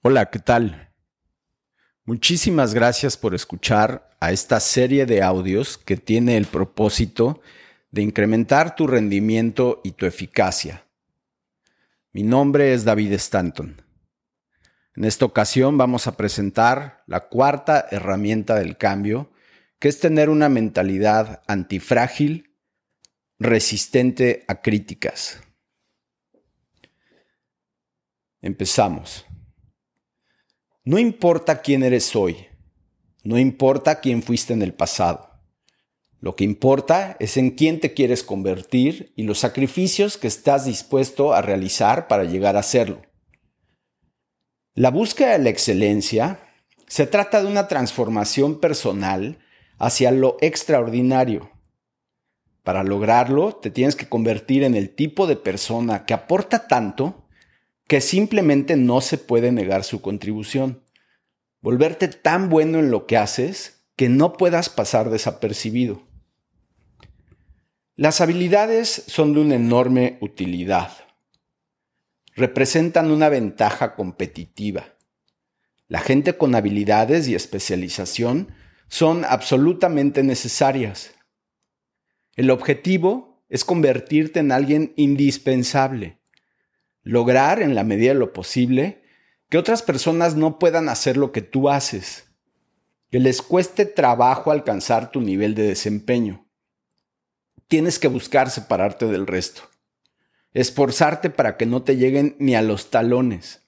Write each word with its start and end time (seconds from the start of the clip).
Hola, 0.00 0.30
¿qué 0.30 0.38
tal? 0.38 0.92
Muchísimas 2.04 2.72
gracias 2.72 3.16
por 3.16 3.34
escuchar 3.34 4.16
a 4.20 4.30
esta 4.30 4.60
serie 4.60 5.06
de 5.06 5.24
audios 5.24 5.76
que 5.76 5.96
tiene 5.96 6.36
el 6.36 6.46
propósito 6.46 7.40
de 7.90 8.02
incrementar 8.02 8.76
tu 8.76 8.86
rendimiento 8.86 9.80
y 9.82 9.90
tu 9.90 10.06
eficacia. 10.06 10.86
Mi 12.12 12.22
nombre 12.22 12.74
es 12.74 12.84
David 12.84 13.12
Stanton. 13.14 13.82
En 14.94 15.04
esta 15.04 15.24
ocasión 15.24 15.76
vamos 15.76 16.06
a 16.06 16.16
presentar 16.16 17.02
la 17.08 17.26
cuarta 17.26 17.88
herramienta 17.90 18.54
del 18.54 18.76
cambio, 18.76 19.32
que 19.80 19.88
es 19.88 19.98
tener 19.98 20.30
una 20.30 20.48
mentalidad 20.48 21.42
antifrágil, 21.48 22.54
resistente 23.40 24.44
a 24.46 24.62
críticas. 24.62 25.40
Empezamos. 28.40 29.27
No 30.88 30.98
importa 30.98 31.60
quién 31.60 31.82
eres 31.82 32.16
hoy, 32.16 32.46
no 33.22 33.38
importa 33.38 34.00
quién 34.00 34.22
fuiste 34.22 34.54
en 34.54 34.62
el 34.62 34.72
pasado. 34.72 35.28
Lo 36.18 36.34
que 36.34 36.44
importa 36.44 37.14
es 37.20 37.36
en 37.36 37.50
quién 37.50 37.78
te 37.78 37.92
quieres 37.92 38.22
convertir 38.22 39.12
y 39.14 39.24
los 39.24 39.38
sacrificios 39.38 40.16
que 40.16 40.28
estás 40.28 40.64
dispuesto 40.64 41.34
a 41.34 41.42
realizar 41.42 42.08
para 42.08 42.24
llegar 42.24 42.56
a 42.56 42.62
serlo. 42.62 43.02
La 44.72 44.90
búsqueda 44.90 45.32
de 45.32 45.40
la 45.40 45.50
excelencia 45.50 46.40
se 46.86 47.06
trata 47.06 47.42
de 47.42 47.48
una 47.48 47.68
transformación 47.68 48.58
personal 48.58 49.40
hacia 49.76 50.10
lo 50.10 50.38
extraordinario. 50.40 51.50
Para 52.62 52.82
lograrlo, 52.82 53.56
te 53.56 53.70
tienes 53.70 53.94
que 53.94 54.08
convertir 54.08 54.62
en 54.62 54.74
el 54.74 54.88
tipo 54.88 55.26
de 55.26 55.36
persona 55.36 56.06
que 56.06 56.14
aporta 56.14 56.66
tanto 56.66 57.27
que 57.88 58.02
simplemente 58.02 58.76
no 58.76 59.00
se 59.00 59.16
puede 59.16 59.50
negar 59.50 59.82
su 59.82 60.02
contribución. 60.02 60.84
Volverte 61.60 62.06
tan 62.06 62.50
bueno 62.50 62.78
en 62.78 62.90
lo 62.90 63.06
que 63.06 63.16
haces 63.16 63.82
que 63.96 64.10
no 64.10 64.34
puedas 64.34 64.68
pasar 64.68 65.10
desapercibido. 65.10 66.06
Las 67.96 68.20
habilidades 68.20 69.04
son 69.08 69.32
de 69.32 69.40
una 69.40 69.56
enorme 69.56 70.18
utilidad. 70.20 70.92
Representan 72.36 73.10
una 73.10 73.30
ventaja 73.30 73.96
competitiva. 73.96 74.94
La 75.88 75.98
gente 75.98 76.36
con 76.36 76.54
habilidades 76.54 77.26
y 77.26 77.34
especialización 77.34 78.52
son 78.86 79.24
absolutamente 79.24 80.22
necesarias. 80.22 81.14
El 82.36 82.50
objetivo 82.50 83.42
es 83.48 83.64
convertirte 83.64 84.40
en 84.40 84.52
alguien 84.52 84.92
indispensable 84.96 86.17
lograr 87.08 87.62
en 87.62 87.74
la 87.74 87.84
medida 87.84 88.12
de 88.12 88.18
lo 88.18 88.34
posible 88.34 89.02
que 89.48 89.56
otras 89.56 89.80
personas 89.80 90.36
no 90.36 90.58
puedan 90.58 90.90
hacer 90.90 91.16
lo 91.16 91.32
que 91.32 91.40
tú 91.40 91.70
haces, 91.70 92.28
que 93.10 93.18
les 93.18 93.40
cueste 93.40 93.86
trabajo 93.86 94.50
alcanzar 94.50 95.10
tu 95.10 95.22
nivel 95.22 95.54
de 95.54 95.62
desempeño. 95.62 96.46
Tienes 97.66 97.98
que 97.98 98.08
buscar 98.08 98.50
separarte 98.50 99.06
del 99.06 99.26
resto, 99.26 99.62
esforzarte 100.52 101.30
para 101.30 101.56
que 101.56 101.64
no 101.64 101.82
te 101.82 101.96
lleguen 101.96 102.36
ni 102.38 102.54
a 102.54 102.60
los 102.60 102.90
talones. 102.90 103.62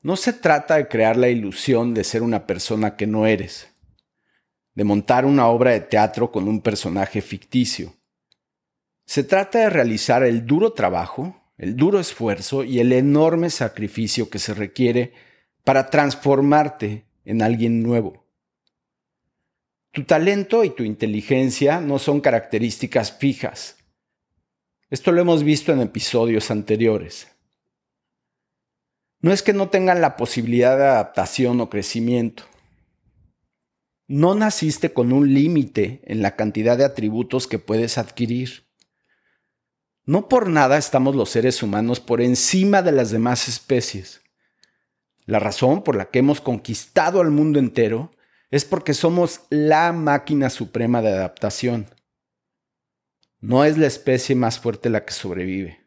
No 0.00 0.14
se 0.14 0.32
trata 0.32 0.76
de 0.76 0.86
crear 0.86 1.16
la 1.16 1.30
ilusión 1.30 1.94
de 1.94 2.04
ser 2.04 2.22
una 2.22 2.46
persona 2.46 2.94
que 2.94 3.08
no 3.08 3.26
eres, 3.26 3.66
de 4.74 4.84
montar 4.84 5.24
una 5.24 5.48
obra 5.48 5.72
de 5.72 5.80
teatro 5.80 6.30
con 6.30 6.46
un 6.46 6.62
personaje 6.62 7.22
ficticio. 7.22 7.92
Se 9.04 9.24
trata 9.24 9.58
de 9.58 9.70
realizar 9.70 10.22
el 10.22 10.46
duro 10.46 10.72
trabajo 10.74 11.39
el 11.60 11.76
duro 11.76 12.00
esfuerzo 12.00 12.64
y 12.64 12.80
el 12.80 12.90
enorme 12.90 13.50
sacrificio 13.50 14.30
que 14.30 14.38
se 14.38 14.54
requiere 14.54 15.12
para 15.62 15.90
transformarte 15.90 17.04
en 17.26 17.42
alguien 17.42 17.82
nuevo. 17.82 18.24
Tu 19.92 20.04
talento 20.04 20.64
y 20.64 20.70
tu 20.70 20.84
inteligencia 20.84 21.82
no 21.82 21.98
son 21.98 22.22
características 22.22 23.12
fijas. 23.12 23.76
Esto 24.88 25.12
lo 25.12 25.20
hemos 25.20 25.44
visto 25.44 25.70
en 25.70 25.82
episodios 25.82 26.50
anteriores. 26.50 27.28
No 29.20 29.30
es 29.30 29.42
que 29.42 29.52
no 29.52 29.68
tengan 29.68 30.00
la 30.00 30.16
posibilidad 30.16 30.78
de 30.78 30.84
adaptación 30.84 31.60
o 31.60 31.68
crecimiento. 31.68 32.44
No 34.08 34.34
naciste 34.34 34.94
con 34.94 35.12
un 35.12 35.34
límite 35.34 36.00
en 36.04 36.22
la 36.22 36.36
cantidad 36.36 36.78
de 36.78 36.86
atributos 36.86 37.46
que 37.46 37.58
puedes 37.58 37.98
adquirir. 37.98 38.69
No 40.10 40.28
por 40.28 40.48
nada 40.48 40.76
estamos 40.76 41.14
los 41.14 41.30
seres 41.30 41.62
humanos 41.62 42.00
por 42.00 42.20
encima 42.20 42.82
de 42.82 42.90
las 42.90 43.12
demás 43.12 43.46
especies. 43.46 44.22
La 45.24 45.38
razón 45.38 45.84
por 45.84 45.94
la 45.94 46.06
que 46.06 46.18
hemos 46.18 46.40
conquistado 46.40 47.20
al 47.20 47.30
mundo 47.30 47.60
entero 47.60 48.10
es 48.50 48.64
porque 48.64 48.92
somos 48.92 49.42
la 49.50 49.92
máquina 49.92 50.50
suprema 50.50 51.00
de 51.00 51.10
adaptación. 51.10 51.86
No 53.38 53.64
es 53.64 53.78
la 53.78 53.86
especie 53.86 54.34
más 54.34 54.58
fuerte 54.58 54.90
la 54.90 55.04
que 55.04 55.12
sobrevive. 55.12 55.78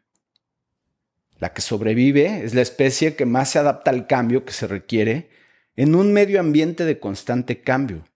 La 1.38 1.52
que 1.52 1.60
sobrevive 1.60 2.44
es 2.44 2.54
la 2.54 2.62
especie 2.62 3.16
que 3.16 3.26
más 3.26 3.50
se 3.50 3.58
adapta 3.58 3.90
al 3.90 4.06
cambio 4.06 4.46
que 4.46 4.54
se 4.54 4.66
requiere 4.66 5.28
en 5.76 5.94
un 5.94 6.14
medio 6.14 6.40
ambiente 6.40 6.86
de 6.86 6.98
constante 6.98 7.60
cambio. 7.60 8.06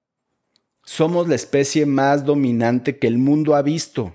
Somos 0.84 1.28
la 1.28 1.34
especie 1.34 1.84
más 1.84 2.24
dominante 2.24 2.98
que 2.98 3.08
el 3.08 3.18
mundo 3.18 3.54
ha 3.54 3.60
visto 3.60 4.14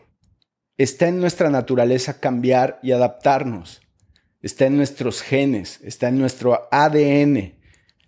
Está 0.78 1.08
en 1.08 1.20
nuestra 1.20 1.50
naturaleza 1.50 2.20
cambiar 2.20 2.80
y 2.82 2.92
adaptarnos. 2.92 3.82
Está 4.42 4.66
en 4.66 4.78
nuestros 4.78 5.22
genes, 5.22 5.80
está 5.84 6.10
en 6.10 6.18
nuestro 6.18 6.68
ADN 6.72 7.54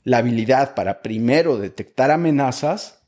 la 0.05 0.19
habilidad 0.19 0.75
para 0.75 1.01
primero 1.01 1.57
detectar 1.57 2.11
amenazas 2.11 3.01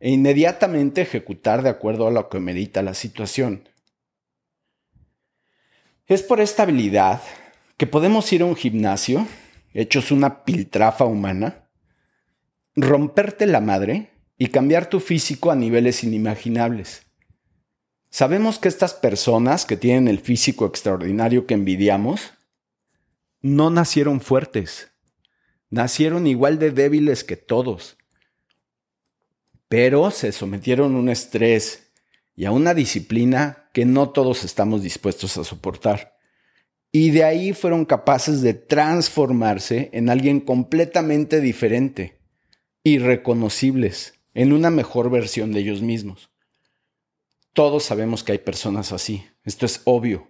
e 0.00 0.10
inmediatamente 0.10 1.02
ejecutar 1.02 1.62
de 1.62 1.68
acuerdo 1.68 2.06
a 2.06 2.10
lo 2.10 2.28
que 2.28 2.40
merita 2.40 2.82
la 2.82 2.94
situación. 2.94 3.68
Es 6.06 6.22
por 6.22 6.40
esta 6.40 6.62
habilidad 6.62 7.20
que 7.76 7.86
podemos 7.86 8.32
ir 8.32 8.42
a 8.42 8.46
un 8.46 8.56
gimnasio, 8.56 9.26
hechos 9.74 10.10
una 10.10 10.44
piltrafa 10.44 11.04
humana, 11.04 11.68
romperte 12.74 13.46
la 13.46 13.60
madre 13.60 14.10
y 14.38 14.48
cambiar 14.48 14.88
tu 14.88 15.00
físico 15.00 15.50
a 15.50 15.56
niveles 15.56 16.02
inimaginables. 16.02 17.07
Sabemos 18.10 18.58
que 18.58 18.68
estas 18.68 18.94
personas 18.94 19.66
que 19.66 19.76
tienen 19.76 20.08
el 20.08 20.18
físico 20.18 20.66
extraordinario 20.66 21.46
que 21.46 21.54
envidiamos, 21.54 22.32
no 23.42 23.70
nacieron 23.70 24.20
fuertes, 24.20 24.90
nacieron 25.70 26.26
igual 26.26 26.58
de 26.58 26.70
débiles 26.70 27.22
que 27.22 27.36
todos, 27.36 27.98
pero 29.68 30.10
se 30.10 30.32
sometieron 30.32 30.94
a 30.94 30.98
un 30.98 31.10
estrés 31.10 31.90
y 32.34 32.46
a 32.46 32.50
una 32.50 32.72
disciplina 32.72 33.68
que 33.74 33.84
no 33.84 34.10
todos 34.10 34.42
estamos 34.44 34.82
dispuestos 34.82 35.36
a 35.36 35.44
soportar. 35.44 36.16
Y 36.90 37.10
de 37.10 37.24
ahí 37.24 37.52
fueron 37.52 37.84
capaces 37.84 38.40
de 38.40 38.54
transformarse 38.54 39.90
en 39.92 40.08
alguien 40.08 40.40
completamente 40.40 41.42
diferente, 41.42 42.18
irreconocibles, 42.82 44.14
en 44.32 44.54
una 44.54 44.70
mejor 44.70 45.10
versión 45.10 45.52
de 45.52 45.60
ellos 45.60 45.82
mismos. 45.82 46.30
Todos 47.58 47.82
sabemos 47.82 48.22
que 48.22 48.30
hay 48.30 48.38
personas 48.38 48.92
así, 48.92 49.26
esto 49.42 49.66
es 49.66 49.82
obvio. 49.82 50.28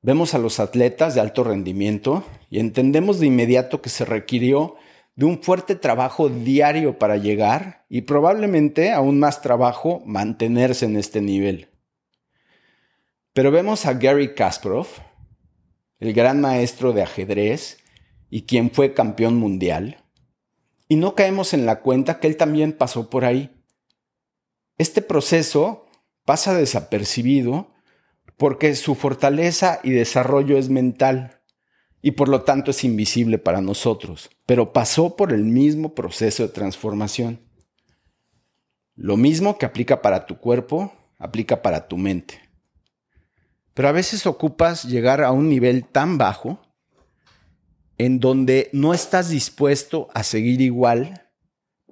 Vemos 0.00 0.34
a 0.34 0.38
los 0.38 0.58
atletas 0.58 1.14
de 1.14 1.20
alto 1.20 1.44
rendimiento 1.44 2.24
y 2.50 2.58
entendemos 2.58 3.20
de 3.20 3.28
inmediato 3.28 3.80
que 3.80 3.90
se 3.90 4.04
requirió 4.04 4.74
de 5.14 5.24
un 5.24 5.40
fuerte 5.40 5.76
trabajo 5.76 6.28
diario 6.28 6.98
para 6.98 7.16
llegar 7.16 7.86
y 7.88 8.00
probablemente 8.00 8.90
aún 8.90 9.20
más 9.20 9.40
trabajo 9.40 10.02
mantenerse 10.04 10.84
en 10.84 10.96
este 10.96 11.20
nivel. 11.20 11.68
Pero 13.32 13.52
vemos 13.52 13.86
a 13.86 13.94
Gary 13.94 14.34
Kasparov, 14.34 14.88
el 16.00 16.12
gran 16.12 16.40
maestro 16.40 16.92
de 16.92 17.02
ajedrez 17.02 17.78
y 18.30 18.46
quien 18.46 18.72
fue 18.72 18.94
campeón 18.94 19.36
mundial, 19.36 20.02
y 20.88 20.96
no 20.96 21.14
caemos 21.14 21.54
en 21.54 21.66
la 21.66 21.82
cuenta 21.82 22.18
que 22.18 22.26
él 22.26 22.36
también 22.36 22.72
pasó 22.72 23.10
por 23.10 23.24
ahí. 23.24 23.48
Este 24.76 25.02
proceso 25.02 25.86
pasa 26.24 26.54
desapercibido 26.54 27.72
porque 28.36 28.74
su 28.74 28.94
fortaleza 28.94 29.80
y 29.82 29.90
desarrollo 29.90 30.58
es 30.58 30.68
mental 30.68 31.40
y 32.02 32.12
por 32.12 32.28
lo 32.28 32.42
tanto 32.42 32.72
es 32.72 32.82
invisible 32.82 33.38
para 33.38 33.60
nosotros, 33.60 34.30
pero 34.44 34.72
pasó 34.72 35.16
por 35.16 35.32
el 35.32 35.44
mismo 35.44 35.94
proceso 35.94 36.42
de 36.42 36.48
transformación. 36.48 37.40
Lo 38.94 39.16
mismo 39.16 39.56
que 39.56 39.66
aplica 39.66 40.02
para 40.02 40.26
tu 40.26 40.38
cuerpo, 40.38 40.92
aplica 41.18 41.62
para 41.62 41.86
tu 41.86 41.96
mente. 41.96 42.40
Pero 43.74 43.88
a 43.88 43.92
veces 43.92 44.26
ocupas 44.26 44.84
llegar 44.84 45.22
a 45.22 45.30
un 45.30 45.48
nivel 45.48 45.84
tan 45.84 46.18
bajo 46.18 46.60
en 47.96 48.18
donde 48.18 48.68
no 48.72 48.92
estás 48.92 49.28
dispuesto 49.28 50.08
a 50.12 50.24
seguir 50.24 50.60
igual 50.60 51.30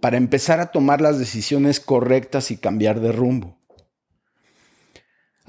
para 0.00 0.17
empezar 0.17 0.61
a 0.61 0.73
tomar 0.73 1.00
las 1.00 1.19
decisiones 1.19 1.79
correctas 1.79 2.50
y 2.50 2.56
cambiar 2.56 3.00
de 3.00 3.12
rumbo. 3.12 3.59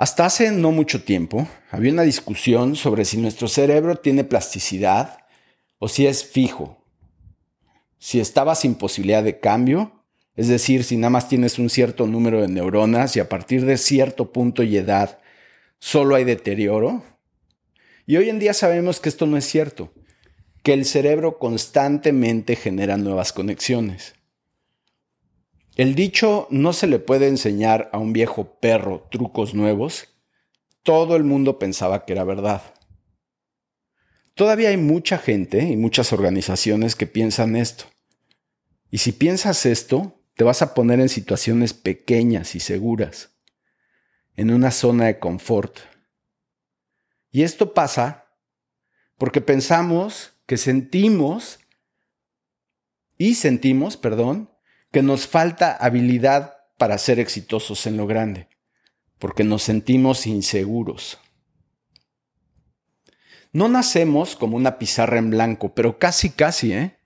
Hasta 0.01 0.25
hace 0.25 0.50
no 0.50 0.71
mucho 0.71 1.03
tiempo 1.03 1.48
había 1.69 1.94
una 1.94 2.01
discusión 2.01 2.75
sobre 2.75 3.06
si 3.06 3.18
nuestro 3.18 3.48
cerebro 3.48 3.98
tiene 3.98 4.24
plasticidad 4.24 5.19
o 5.77 5.88
si 5.88 6.07
es 6.07 6.25
fijo. 6.25 6.83
Si 8.00 8.19
estaba 8.19 8.56
sin 8.56 8.74
posibilidad 8.74 9.24
de 9.24 9.39
cambio, 9.39 10.03
es 10.36 10.48
decir, 10.48 10.86
si 10.86 10.98
nada 10.98 11.12
más 11.12 11.30
tienes 11.30 11.59
un 11.59 11.69
cierto 11.69 12.07
número 12.07 12.42
de 12.42 12.48
neuronas 12.48 13.15
y 13.15 13.19
a 13.19 13.30
partir 13.30 13.63
de 13.63 13.77
cierto 13.77 14.31
punto 14.31 14.63
y 14.63 14.75
edad 14.75 15.19
solo 15.77 16.15
hay 16.15 16.24
deterioro. 16.24 17.04
Y 18.07 18.18
hoy 18.18 18.30
en 18.30 18.39
día 18.39 18.56
sabemos 18.56 19.00
que 19.00 19.09
esto 19.09 19.27
no 19.27 19.38
es 19.38 19.45
cierto, 19.45 19.94
que 20.63 20.74
el 20.74 20.86
cerebro 20.86 21.38
constantemente 21.38 22.56
genera 22.56 22.97
nuevas 22.97 23.33
conexiones. 23.33 24.15
El 25.75 25.95
dicho 25.95 26.47
no 26.50 26.73
se 26.73 26.88
le 26.88 27.00
puede 27.00 27.27
enseñar 27.27 27.89
a 27.94 27.97
un 27.97 28.12
viejo 28.12 28.59
perro 28.59 29.07
trucos 29.09 29.53
nuevos, 29.53 30.09
todo 30.83 31.15
el 31.15 31.23
mundo 31.23 31.59
pensaba 31.59 32.06
que 32.06 32.13
era 32.13 32.23
verdad. 32.23 32.62
Todavía 34.33 34.69
hay 34.69 34.77
mucha 34.77 35.18
gente 35.18 35.63
y 35.63 35.77
muchas 35.77 36.12
organizaciones 36.13 36.95
que 36.95 37.07
piensan 37.07 37.56
esto. 37.56 37.85
Y 38.89 38.97
si 38.97 39.13
piensas 39.13 39.65
esto, 39.65 40.21
te 40.35 40.44
vas 40.44 40.62
a 40.62 40.73
poner 40.73 41.00
en 41.00 41.09
situaciones 41.09 41.73
pequeñas 41.73 42.56
y 42.56 42.59
seguras, 42.59 43.29
en 44.35 44.51
una 44.51 44.71
zona 44.71 45.06
de 45.06 45.19
confort. 45.19 45.79
Y 47.31 47.44
esto 47.44 47.73
pasa 47.73 48.25
porque 49.18 49.39
pensamos 49.39 50.33
que 50.45 50.57
sentimos 50.57 51.59
y 53.18 53.35
sentimos, 53.35 53.95
perdón, 53.95 54.50
que 54.91 55.01
nos 55.01 55.27
falta 55.27 55.71
habilidad 55.73 56.57
para 56.77 56.97
ser 56.97 57.19
exitosos 57.19 57.88
en 57.88 57.97
lo 57.97 58.07
grande, 58.07 58.49
porque 59.19 59.43
nos 59.43 59.63
sentimos 59.63 60.27
inseguros. 60.27 61.19
No 63.53 63.67
nacemos 63.67 64.35
como 64.35 64.57
una 64.57 64.77
pizarra 64.79 65.17
en 65.17 65.29
blanco, 65.29 65.73
pero 65.73 65.99
casi, 65.99 66.29
casi, 66.29 66.73
¿eh? 66.73 66.97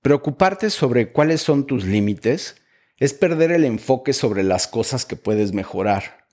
Preocuparte 0.00 0.70
sobre 0.70 1.12
cuáles 1.12 1.42
son 1.42 1.66
tus 1.66 1.84
límites 1.84 2.56
es 2.96 3.12
perder 3.12 3.50
el 3.50 3.64
enfoque 3.64 4.12
sobre 4.12 4.42
las 4.42 4.66
cosas 4.66 5.04
que 5.04 5.16
puedes 5.16 5.52
mejorar. 5.52 6.26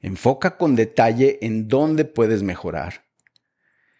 Enfoca 0.00 0.56
con 0.56 0.76
detalle 0.76 1.38
en 1.42 1.68
dónde 1.68 2.04
puedes 2.04 2.42
mejorar 2.42 3.04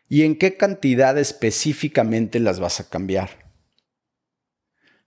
y 0.08 0.22
en 0.22 0.36
qué 0.36 0.56
cantidad 0.56 1.18
específicamente 1.18 2.40
las 2.40 2.58
vas 2.60 2.80
a 2.80 2.88
cambiar. 2.88 3.41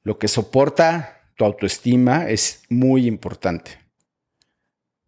Lo 0.05 0.19
que 0.19 0.27
soporta 0.27 1.31
tu 1.35 1.45
autoestima 1.45 2.29
es 2.29 2.61
muy 2.69 3.07
importante. 3.07 3.71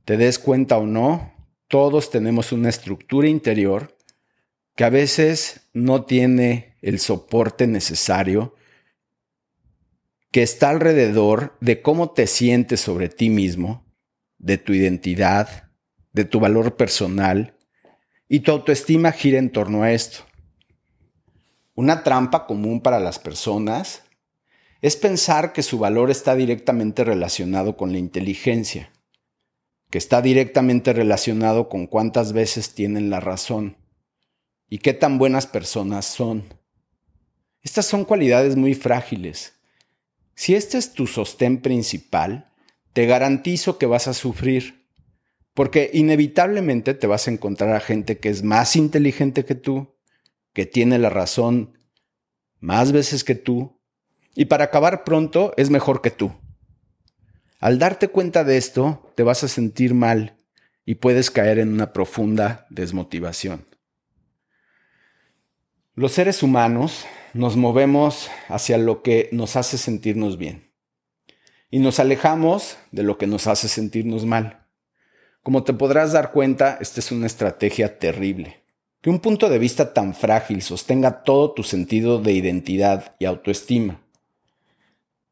Te 0.06 0.18
des 0.18 0.40
cuenta 0.40 0.78
o 0.78 0.88
no, 0.88 1.34
todos 1.68 2.10
tenemos 2.10 2.52
una 2.52 2.70
estructura 2.70 3.28
interior 3.28 3.96
que 4.76 4.86
a 4.86 4.90
veces 4.90 5.70
no 5.72 6.04
tiene 6.06 6.78
el 6.82 7.00
soporte 7.00 7.68
necesario, 7.68 8.56
que 10.32 10.42
está 10.42 10.72
alrededor 10.72 11.56
de 11.62 11.84
cómo 11.84 12.10
te 12.10 12.26
sientes 12.26 12.82
sobre 12.82 13.08
ti 13.08 13.30
mismo, 13.30 13.86
de 14.40 14.58
tu 14.58 14.74
identidad, 14.74 15.70
de 16.12 16.26
tu 16.26 16.40
valor 16.40 16.76
personal, 16.76 17.56
y 18.28 18.40
tu 18.40 18.52
autoestima 18.52 19.12
gira 19.12 19.38
en 19.38 19.52
torno 19.52 19.84
a 19.84 19.92
esto. 19.92 20.26
Una 21.76 22.04
trampa 22.04 22.48
común 22.48 22.82
para 22.82 23.00
las 23.00 23.20
personas 23.20 24.02
es 24.82 24.96
pensar 24.96 25.54
que 25.54 25.64
su 25.64 25.80
valor 25.80 26.12
está 26.12 26.36
directamente 26.36 27.04
relacionado 27.04 27.78
con 27.78 27.92
la 27.92 27.98
inteligencia 27.98 28.92
que 29.90 29.98
está 29.98 30.22
directamente 30.22 30.94
relacionado 30.94 31.70
con 31.70 31.88
cuántas 31.88 32.34
veces 32.34 32.74
tienen 32.74 33.10
la 33.10 33.20
razón 33.20 33.78
y 34.70 34.80
qué 34.80 34.94
tan 34.94 35.18
buenas 35.18 35.48
personas 35.48 36.06
son. 36.06 36.54
Estas 37.62 37.86
son 37.86 38.04
cualidades 38.04 38.56
muy 38.56 38.74
frágiles. 38.74 39.54
Si 40.36 40.56
este 40.56 40.78
es 40.78 40.94
tu 40.94 41.08
sostén 41.08 41.62
principal, 41.62 42.54
te 42.94 43.06
garantizo 43.06 43.78
que 43.78 43.86
vas 43.86 44.08
a 44.08 44.14
sufrir, 44.14 44.88
porque 45.54 45.90
inevitablemente 45.94 46.94
te 46.94 47.08
vas 47.08 47.28
a 47.28 47.32
encontrar 47.32 47.74
a 47.74 47.80
gente 47.80 48.20
que 48.20 48.30
es 48.30 48.44
más 48.44 48.76
inteligente 48.76 49.46
que 49.46 49.56
tú, 49.56 49.96
que 50.54 50.66
tiene 50.66 51.00
la 51.00 51.10
razón 51.10 51.78
más 52.60 52.92
veces 52.92 53.24
que 53.24 53.36
tú, 53.36 53.77
y 54.38 54.46
para 54.46 54.66
acabar 54.66 55.04
pronto 55.04 55.52
es 55.58 55.72
mejor 55.72 56.02
que 56.04 56.12
tú. 56.12 56.32
Al 57.60 57.80
darte 57.80 58.08
cuenta 58.08 58.44
de 58.44 58.58
esto, 58.58 59.12
te 59.16 59.24
vas 59.24 59.44
a 59.44 59.48
sentir 59.48 59.96
mal 59.96 60.38
y 60.86 60.96
puedes 60.96 61.32
caer 61.32 61.58
en 61.58 61.74
una 61.74 61.92
profunda 61.92 62.68
desmotivación. 62.70 63.66
Los 65.96 66.12
seres 66.12 66.44
humanos 66.44 67.08
nos 67.34 67.56
movemos 67.56 68.30
hacia 68.48 68.78
lo 68.78 69.02
que 69.02 69.28
nos 69.32 69.56
hace 69.56 69.80
sentirnos 69.80 70.38
bien 70.38 70.72
y 71.72 71.80
nos 71.80 72.00
alejamos 72.00 72.78
de 72.92 73.02
lo 73.02 73.18
que 73.18 73.26
nos 73.26 73.48
hace 73.48 73.68
sentirnos 73.68 74.28
mal. 74.28 74.68
Como 75.42 75.64
te 75.64 75.74
podrás 75.74 76.12
dar 76.12 76.32
cuenta, 76.32 76.78
esta 76.80 77.00
es 77.00 77.12
una 77.12 77.26
estrategia 77.26 77.98
terrible. 77.98 78.64
Que 79.02 79.10
un 79.10 79.20
punto 79.20 79.50
de 79.50 79.58
vista 79.58 79.94
tan 79.96 80.14
frágil 80.14 80.62
sostenga 80.62 81.24
todo 81.24 81.54
tu 81.54 81.64
sentido 81.64 82.22
de 82.22 82.34
identidad 82.34 83.16
y 83.18 83.26
autoestima. 83.26 84.04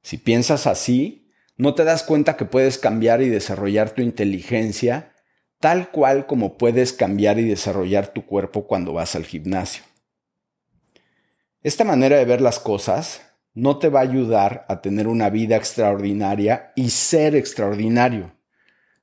Si 0.05 0.19
piensas 0.19 0.67
así, 0.67 1.31
no 1.57 1.73
te 1.73 1.83
das 1.83 2.03
cuenta 2.03 2.37
que 2.37 2.45
puedes 2.45 2.77
cambiar 2.77 3.23
y 3.23 3.29
desarrollar 3.29 3.89
tu 3.89 4.03
inteligencia 4.03 5.13
tal 5.59 5.89
cual 5.89 6.27
como 6.27 6.59
puedes 6.59 6.93
cambiar 6.93 7.39
y 7.39 7.45
desarrollar 7.45 8.09
tu 8.09 8.23
cuerpo 8.23 8.67
cuando 8.67 8.93
vas 8.93 9.15
al 9.15 9.25
gimnasio. 9.25 9.83
Esta 11.63 11.83
manera 11.83 12.17
de 12.17 12.25
ver 12.25 12.39
las 12.39 12.59
cosas 12.59 13.23
no 13.55 13.79
te 13.79 13.89
va 13.89 14.01
a 14.01 14.03
ayudar 14.03 14.67
a 14.69 14.79
tener 14.79 15.07
una 15.07 15.31
vida 15.31 15.55
extraordinaria 15.55 16.71
y 16.75 16.91
ser 16.91 17.35
extraordinario. 17.35 18.35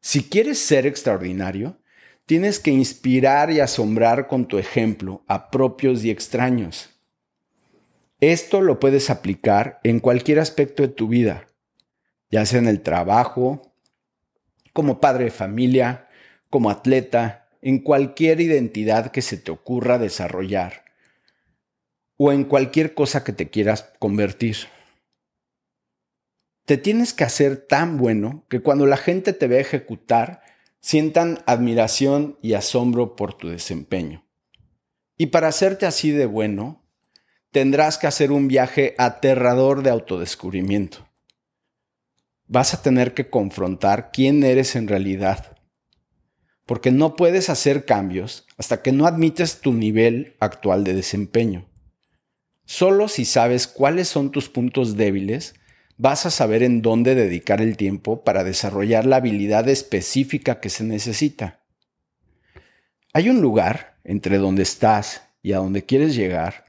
Si 0.00 0.22
quieres 0.22 0.60
ser 0.60 0.86
extraordinario, 0.86 1.80
tienes 2.26 2.60
que 2.60 2.70
inspirar 2.70 3.50
y 3.50 3.58
asombrar 3.58 4.28
con 4.28 4.46
tu 4.46 4.56
ejemplo 4.56 5.24
a 5.26 5.50
propios 5.50 6.04
y 6.04 6.10
extraños. 6.10 6.91
Esto 8.22 8.62
lo 8.62 8.80
puedes 8.80 9.10
aplicar 9.10 9.80
en 9.82 10.00
cualquier 10.00 10.38
aspecto 10.38 10.82
de 10.82 10.88
tu 10.88 11.08
vida 11.08 11.46
ya 12.32 12.46
sea 12.46 12.58
en 12.58 12.66
el 12.66 12.80
trabajo, 12.80 13.74
como 14.72 15.00
padre 15.00 15.24
de 15.24 15.30
familia, 15.30 16.08
como 16.48 16.70
atleta, 16.70 17.50
en 17.60 17.78
cualquier 17.78 18.40
identidad 18.40 19.12
que 19.12 19.22
se 19.22 19.36
te 19.36 19.52
ocurra 19.52 19.98
desarrollar 19.98 20.86
o 22.16 22.32
en 22.32 22.44
cualquier 22.44 22.94
cosa 22.94 23.22
que 23.22 23.32
te 23.32 23.50
quieras 23.50 23.92
convertir. 23.98 24.56
Te 26.64 26.78
tienes 26.78 27.12
que 27.12 27.24
hacer 27.24 27.56
tan 27.66 27.98
bueno 27.98 28.46
que 28.48 28.60
cuando 28.60 28.86
la 28.86 28.96
gente 28.96 29.32
te 29.32 29.46
ve 29.46 29.60
ejecutar, 29.60 30.42
sientan 30.80 31.38
admiración 31.46 32.38
y 32.40 32.54
asombro 32.54 33.14
por 33.14 33.34
tu 33.34 33.48
desempeño. 33.48 34.24
Y 35.18 35.26
para 35.26 35.48
hacerte 35.48 35.84
así 35.84 36.12
de 36.12 36.26
bueno, 36.26 36.81
tendrás 37.52 37.98
que 37.98 38.08
hacer 38.08 38.32
un 38.32 38.48
viaje 38.48 38.96
aterrador 38.98 39.82
de 39.82 39.90
autodescubrimiento 39.90 41.06
vas 42.52 42.74
a 42.74 42.82
tener 42.82 43.14
que 43.14 43.30
confrontar 43.30 44.10
quién 44.12 44.44
eres 44.44 44.76
en 44.76 44.86
realidad. 44.86 45.56
Porque 46.66 46.90
no 46.90 47.16
puedes 47.16 47.48
hacer 47.48 47.86
cambios 47.86 48.46
hasta 48.58 48.82
que 48.82 48.92
no 48.92 49.06
admites 49.06 49.62
tu 49.62 49.72
nivel 49.72 50.36
actual 50.38 50.84
de 50.84 50.92
desempeño. 50.92 51.66
Solo 52.66 53.08
si 53.08 53.24
sabes 53.24 53.66
cuáles 53.66 54.08
son 54.08 54.30
tus 54.30 54.50
puntos 54.50 54.98
débiles, 54.98 55.54
vas 55.96 56.26
a 56.26 56.30
saber 56.30 56.62
en 56.62 56.82
dónde 56.82 57.14
dedicar 57.14 57.62
el 57.62 57.78
tiempo 57.78 58.22
para 58.22 58.44
desarrollar 58.44 59.06
la 59.06 59.16
habilidad 59.16 59.66
específica 59.70 60.60
que 60.60 60.68
se 60.68 60.84
necesita. 60.84 61.64
Hay 63.14 63.30
un 63.30 63.40
lugar 63.40 63.98
entre 64.04 64.36
donde 64.36 64.62
estás 64.62 65.22
y 65.42 65.54
a 65.54 65.56
donde 65.56 65.86
quieres 65.86 66.14
llegar, 66.14 66.61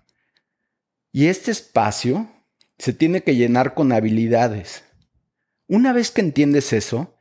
y 1.14 1.28
este 1.28 1.52
espacio 1.52 2.28
se 2.80 2.92
tiene 2.92 3.22
que 3.22 3.36
llenar 3.36 3.76
con 3.76 3.92
habilidades. 3.92 4.84
Una 5.68 5.94
vez 5.94 6.10
que 6.10 6.22
entiendes 6.22 6.74
eso, 6.74 7.16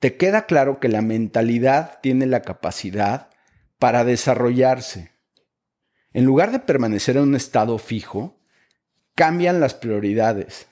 te 0.00 0.16
queda 0.16 0.46
claro 0.46 0.80
que 0.80 0.88
la 0.88 1.00
mentalidad 1.00 2.00
tiene 2.02 2.26
la 2.26 2.42
capacidad 2.42 3.30
para 3.78 4.04
desarrollarse. 4.04 5.12
En 6.12 6.24
lugar 6.24 6.50
de 6.50 6.58
permanecer 6.58 7.16
en 7.16 7.22
un 7.22 7.34
estado 7.36 7.78
fijo, 7.78 8.40
cambian 9.14 9.60
las 9.60 9.74
prioridades. 9.74 10.66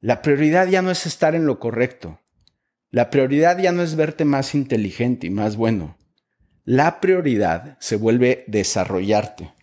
La 0.00 0.20
prioridad 0.20 0.68
ya 0.68 0.82
no 0.82 0.90
es 0.90 1.06
estar 1.06 1.34
en 1.34 1.46
lo 1.46 1.58
correcto. 1.58 2.20
La 2.90 3.08
prioridad 3.08 3.58
ya 3.58 3.72
no 3.72 3.82
es 3.82 3.96
verte 3.96 4.26
más 4.26 4.54
inteligente 4.54 5.28
y 5.28 5.30
más 5.30 5.56
bueno. 5.56 5.96
La 6.64 7.00
prioridad 7.00 7.78
se 7.80 7.96
vuelve 7.96 8.44
desarrollarte. 8.48 9.54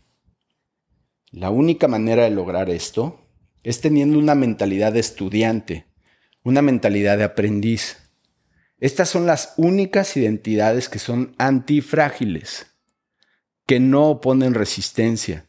La 1.40 1.52
única 1.52 1.88
manera 1.88 2.24
de 2.24 2.32
lograr 2.32 2.72
esto 2.72 3.22
es 3.62 3.80
teniendo 3.80 4.18
una 4.18 4.34
mentalidad 4.34 4.92
de 4.92 5.02
estudiante, 5.02 5.86
una 6.44 6.64
mentalidad 6.64 7.20
de 7.20 7.26
aprendiz. 7.26 7.98
Estas 8.80 9.10
son 9.10 9.28
las 9.28 9.54
únicas 9.56 10.18
identidades 10.18 10.90
que 10.90 10.98
son 10.98 11.36
antifrágiles, 11.38 12.66
que 13.68 13.80
no 13.80 14.10
oponen 14.10 14.56
resistencia, 14.56 15.46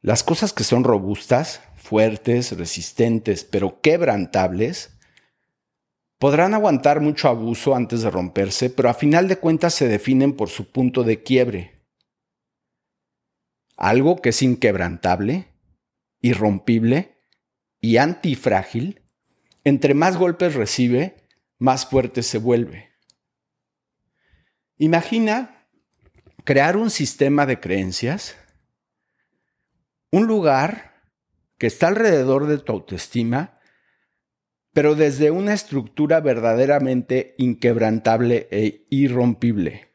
Las 0.00 0.22
cosas 0.22 0.52
que 0.52 0.62
son 0.62 0.84
robustas, 0.84 1.60
fuertes, 1.74 2.56
resistentes, 2.56 3.42
pero 3.42 3.80
quebrantables, 3.80 4.96
podrán 6.18 6.54
aguantar 6.54 7.00
mucho 7.00 7.26
abuso 7.26 7.74
antes 7.74 8.02
de 8.02 8.10
romperse, 8.10 8.70
pero 8.70 8.90
a 8.90 8.94
final 8.94 9.26
de 9.26 9.38
cuentas 9.38 9.74
se 9.74 9.88
definen 9.88 10.34
por 10.34 10.50
su 10.50 10.70
punto 10.70 11.02
de 11.02 11.24
quiebre. 11.24 11.75
Algo 13.76 14.22
que 14.22 14.30
es 14.30 14.42
inquebrantable, 14.42 15.48
irrompible 16.20 17.18
y 17.80 17.98
antifrágil, 17.98 19.02
entre 19.64 19.94
más 19.94 20.16
golpes 20.16 20.54
recibe, 20.54 21.28
más 21.58 21.86
fuerte 21.86 22.22
se 22.22 22.38
vuelve. 22.38 22.90
Imagina 24.78 25.68
crear 26.44 26.76
un 26.76 26.90
sistema 26.90 27.46
de 27.46 27.60
creencias, 27.60 28.36
un 30.10 30.26
lugar 30.26 31.02
que 31.58 31.66
está 31.66 31.88
alrededor 31.88 32.46
de 32.46 32.58
tu 32.58 32.72
autoestima, 32.72 33.58
pero 34.72 34.94
desde 34.94 35.30
una 35.30 35.54
estructura 35.54 36.20
verdaderamente 36.20 37.34
inquebrantable 37.38 38.48
e 38.50 38.86
irrompible. 38.90 39.94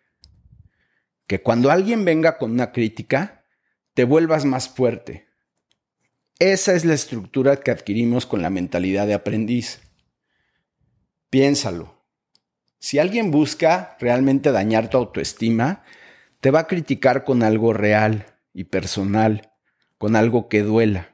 Que 1.27 1.41
cuando 1.41 1.71
alguien 1.71 2.03
venga 2.03 2.38
con 2.38 2.51
una 2.51 2.71
crítica, 2.71 3.40
te 3.93 4.03
vuelvas 4.03 4.45
más 4.45 4.69
fuerte. 4.69 5.27
Esa 6.39 6.74
es 6.74 6.86
la 6.86 6.93
estructura 6.93 7.57
que 7.57 7.71
adquirimos 7.71 8.25
con 8.25 8.41
la 8.41 8.50
mentalidad 8.50 9.05
de 9.05 9.13
aprendiz. 9.13 9.81
Piénsalo. 11.29 12.01
Si 12.79 12.98
alguien 12.98 13.29
busca 13.29 13.95
realmente 14.00 14.51
dañar 14.51 14.89
tu 14.89 14.98
autoestima, 14.98 15.83
te 16.39 16.50
va 16.50 16.62
a 16.62 16.67
criticar 16.67 17.24
con 17.24 17.43
algo 17.43 17.74
real 17.74 18.25
y 18.53 18.63
personal, 18.63 19.51
con 20.00 20.15
algo 20.15 20.50
que 20.50 20.63
duela. 20.63 21.10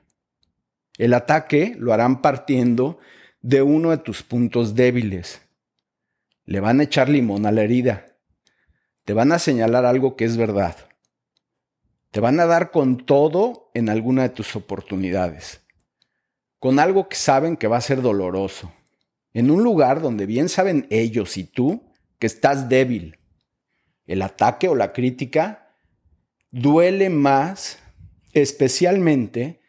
El 0.98 1.14
ataque 1.14 1.76
lo 1.78 1.94
harán 1.94 2.22
partiendo 2.22 2.98
de 3.42 3.62
uno 3.62 3.92
de 3.92 3.98
tus 3.98 4.24
puntos 4.24 4.76
débiles. 4.76 5.42
Le 6.46 6.62
van 6.62 6.80
a 6.80 6.84
echar 6.84 7.10
limón 7.10 7.46
a 7.46 7.52
la 7.52 7.64
herida. 7.64 8.18
Te 9.04 9.14
van 9.14 9.34
a 9.34 9.40
señalar 9.40 9.86
algo 9.86 10.16
que 10.16 10.24
es 10.24 10.38
verdad. 10.38 10.87
Te 12.18 12.22
van 12.22 12.40
a 12.40 12.48
dar 12.48 12.72
con 12.72 12.98
todo 12.98 13.70
en 13.76 13.90
alguna 13.90 14.24
de 14.24 14.30
tus 14.30 14.56
oportunidades. 14.56 15.62
Con 16.58 16.80
algo 16.80 17.10
que 17.10 17.16
saben 17.16 17.56
que 17.56 17.68
va 17.68 17.78
a 17.78 17.82
ser 17.82 18.02
doloroso 18.02 18.74
en 19.34 19.52
un 19.52 19.62
lugar 19.62 20.02
donde 20.02 20.26
bien 20.26 20.50
saben 20.50 20.88
ellos 20.90 21.38
y 21.38 21.44
tú 21.44 21.94
que 22.18 22.26
estás 22.26 22.70
débil. 22.70 23.20
El 24.08 24.24
ataque 24.24 24.68
o 24.68 24.74
la 24.74 24.94
crítica 24.94 25.76
duele 26.50 27.12
más, 27.12 27.78
especialmente 28.34 29.62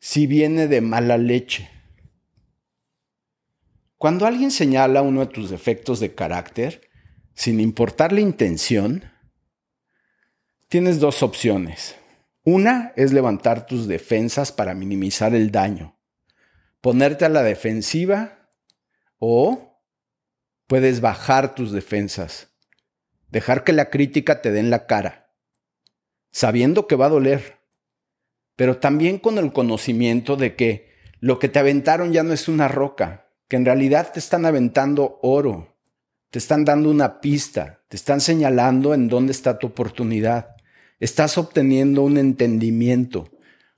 si 0.00 0.26
viene 0.26 0.66
de 0.66 0.80
mala 0.80 1.18
leche. 1.18 1.70
Cuando 3.96 4.26
alguien 4.26 4.50
señala 4.50 5.02
uno 5.02 5.20
de 5.20 5.32
tus 5.32 5.50
defectos 5.50 6.00
de 6.00 6.16
carácter, 6.16 6.80
sin 7.34 7.60
importar 7.60 8.12
la 8.12 8.22
intención, 8.22 9.04
tienes 10.72 11.00
dos 11.00 11.22
opciones. 11.22 11.96
Una 12.44 12.94
es 12.96 13.12
levantar 13.12 13.66
tus 13.66 13.86
defensas 13.86 14.52
para 14.52 14.72
minimizar 14.72 15.34
el 15.34 15.50
daño, 15.50 15.98
ponerte 16.80 17.26
a 17.26 17.28
la 17.28 17.42
defensiva 17.42 18.48
o 19.18 19.78
puedes 20.66 21.02
bajar 21.02 21.54
tus 21.54 21.72
defensas, 21.72 22.54
dejar 23.28 23.64
que 23.64 23.74
la 23.74 23.90
crítica 23.90 24.40
te 24.40 24.50
dé 24.50 24.60
en 24.60 24.70
la 24.70 24.86
cara, 24.86 25.34
sabiendo 26.30 26.86
que 26.86 26.96
va 26.96 27.04
a 27.04 27.10
doler, 27.10 27.58
pero 28.56 28.78
también 28.78 29.18
con 29.18 29.36
el 29.36 29.52
conocimiento 29.52 30.36
de 30.36 30.56
que 30.56 30.90
lo 31.20 31.38
que 31.38 31.50
te 31.50 31.58
aventaron 31.58 32.14
ya 32.14 32.22
no 32.22 32.32
es 32.32 32.48
una 32.48 32.68
roca, 32.68 33.26
que 33.46 33.56
en 33.56 33.66
realidad 33.66 34.10
te 34.10 34.20
están 34.20 34.46
aventando 34.46 35.18
oro, 35.20 35.76
te 36.30 36.38
están 36.38 36.64
dando 36.64 36.90
una 36.90 37.20
pista, 37.20 37.82
te 37.88 37.96
están 37.98 38.22
señalando 38.22 38.94
en 38.94 39.08
dónde 39.08 39.32
está 39.32 39.58
tu 39.58 39.66
oportunidad. 39.66 40.51
Estás 41.02 41.36
obteniendo 41.36 42.02
un 42.02 42.16
entendimiento, 42.16 43.28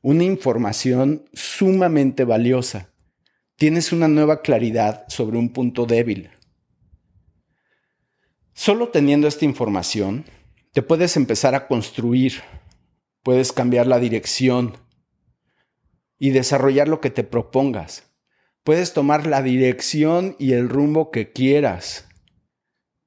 una 0.02 0.24
información 0.24 1.24
sumamente 1.32 2.24
valiosa 2.24 2.90
tienes 3.56 3.92
una 3.92 4.08
nueva 4.08 4.42
claridad 4.42 5.04
sobre 5.08 5.38
un 5.38 5.52
punto 5.52 5.86
débil. 5.86 6.30
Solo 8.52 8.88
teniendo 8.88 9.26
esta 9.26 9.44
información, 9.44 10.24
te 10.72 10.82
puedes 10.82 11.16
empezar 11.16 11.54
a 11.54 11.66
construir, 11.66 12.42
puedes 13.22 13.52
cambiar 13.52 13.86
la 13.86 13.98
dirección 13.98 14.76
y 16.18 16.30
desarrollar 16.30 16.88
lo 16.88 17.00
que 17.00 17.10
te 17.10 17.24
propongas. 17.24 18.04
Puedes 18.64 18.92
tomar 18.92 19.26
la 19.26 19.42
dirección 19.42 20.36
y 20.38 20.52
el 20.52 20.68
rumbo 20.68 21.10
que 21.10 21.32
quieras, 21.32 22.06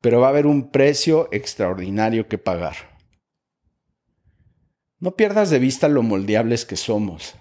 pero 0.02 0.22
va 0.22 0.28
a 0.28 0.30
haber 0.30 0.48
un 0.48 0.72
precio 0.72 1.30
extraordinario 1.32 2.28
que 2.28 2.38
pagar. 2.38 2.97
No 5.00 5.16
pierdas 5.16 5.52
de 5.52 5.60
vista 5.60 5.88
lo 5.88 6.02
moldeables 6.02 6.66
que 6.66 6.76
somos. 6.76 7.36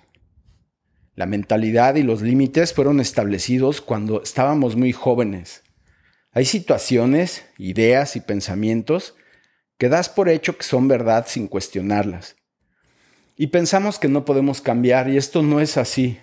La 1.15 1.25
mentalidad 1.25 1.95
y 1.95 2.03
los 2.03 2.21
límites 2.21 2.75
fueron 2.75 3.01
establecidos 3.01 3.81
cuando 3.81 4.23
estábamos 4.23 4.77
muy 4.77 4.93
jóvenes. 4.93 5.63
Hay 6.33 6.45
situaciones, 6.45 7.47
ideas 7.57 8.15
y 8.15 8.21
pensamientos 8.21 9.15
que 9.79 9.89
das 9.89 10.11
por 10.11 10.29
hecho 10.29 10.59
que 10.59 10.65
son 10.65 10.87
verdad 10.87 11.25
sin 11.27 11.49
cuestionarlas. 11.49 12.37
Y 13.37 13.47
pensamos 13.47 13.99
que 13.99 14.09
no 14.09 14.27
podemos 14.27 14.61
cambiar 14.61 15.09
y 15.09 15.17
esto 15.17 15.43
no 15.43 15.61
es 15.61 15.79
así. 15.79 16.19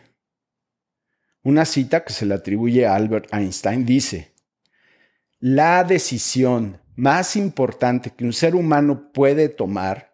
Una 1.41 1.65
cita 1.65 2.03
que 2.03 2.13
se 2.13 2.27
le 2.27 2.35
atribuye 2.35 2.85
a 2.85 2.93
Albert 2.93 3.33
Einstein 3.33 3.87
dice, 3.87 4.35
La 5.39 5.83
decisión 5.83 6.79
más 6.95 7.35
importante 7.35 8.11
que 8.11 8.23
un 8.23 8.33
ser 8.33 8.53
humano 8.53 9.11
puede 9.11 9.49
tomar 9.49 10.12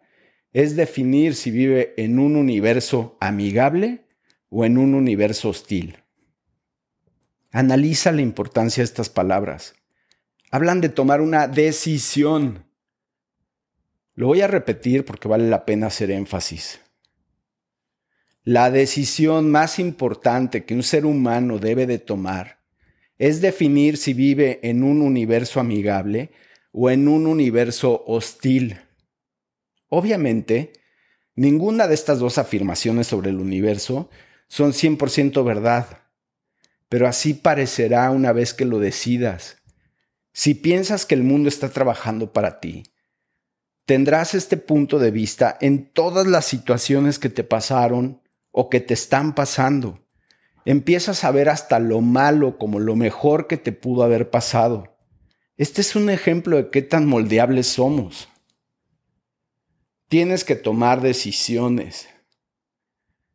es 0.52 0.76
definir 0.76 1.34
si 1.34 1.50
vive 1.50 1.94
en 1.96 2.18
un 2.18 2.36
universo 2.36 3.16
amigable 3.20 4.04
o 4.48 4.64
en 4.64 4.78
un 4.78 4.94
universo 4.94 5.48
hostil. 5.48 5.98
Analiza 7.52 8.12
la 8.12 8.22
importancia 8.22 8.80
de 8.80 8.86
estas 8.86 9.08
palabras. 9.08 9.74
Hablan 10.50 10.80
de 10.80 10.88
tomar 10.88 11.20
una 11.20 11.46
decisión. 11.46 12.64
Lo 14.14 14.26
voy 14.26 14.40
a 14.40 14.48
repetir 14.48 15.04
porque 15.04 15.28
vale 15.28 15.48
la 15.48 15.64
pena 15.64 15.86
hacer 15.86 16.10
énfasis. 16.10 16.80
La 18.42 18.70
decisión 18.70 19.50
más 19.50 19.78
importante 19.78 20.64
que 20.64 20.74
un 20.74 20.82
ser 20.82 21.06
humano 21.06 21.58
debe 21.58 21.86
de 21.86 21.98
tomar 21.98 22.60
es 23.18 23.40
definir 23.40 23.98
si 23.98 24.14
vive 24.14 24.60
en 24.62 24.82
un 24.82 25.02
universo 25.02 25.60
amigable 25.60 26.30
o 26.72 26.90
en 26.90 27.06
un 27.06 27.26
universo 27.26 28.02
hostil. 28.06 28.78
Obviamente, 29.90 30.72
ninguna 31.34 31.86
de 31.86 31.94
estas 31.94 32.20
dos 32.20 32.38
afirmaciones 32.38 33.08
sobre 33.08 33.30
el 33.30 33.40
universo 33.40 34.08
son 34.48 34.72
100% 34.72 35.44
verdad, 35.44 36.04
pero 36.88 37.06
así 37.06 37.34
parecerá 37.34 38.10
una 38.10 38.32
vez 38.32 38.54
que 38.54 38.64
lo 38.64 38.78
decidas. 38.78 39.58
Si 40.32 40.54
piensas 40.54 41.04
que 41.04 41.14
el 41.14 41.24
mundo 41.24 41.48
está 41.48 41.68
trabajando 41.68 42.32
para 42.32 42.60
ti, 42.60 42.84
tendrás 43.84 44.34
este 44.34 44.56
punto 44.56 45.00
de 45.00 45.10
vista 45.10 45.58
en 45.60 45.92
todas 45.92 46.26
las 46.26 46.44
situaciones 46.44 47.18
que 47.18 47.28
te 47.28 47.44
pasaron 47.44 48.22
o 48.52 48.70
que 48.70 48.80
te 48.80 48.94
están 48.94 49.34
pasando. 49.34 50.06
Empiezas 50.64 51.24
a 51.24 51.32
ver 51.32 51.48
hasta 51.48 51.80
lo 51.80 52.00
malo 52.00 52.58
como 52.58 52.78
lo 52.78 52.94
mejor 52.94 53.48
que 53.48 53.56
te 53.56 53.72
pudo 53.72 54.04
haber 54.04 54.30
pasado. 54.30 54.96
Este 55.56 55.80
es 55.80 55.96
un 55.96 56.10
ejemplo 56.10 56.56
de 56.56 56.70
qué 56.70 56.82
tan 56.82 57.06
moldeables 57.06 57.66
somos. 57.66 58.29
Tienes 60.10 60.42
que 60.42 60.56
tomar 60.56 61.02
decisiones, 61.02 62.08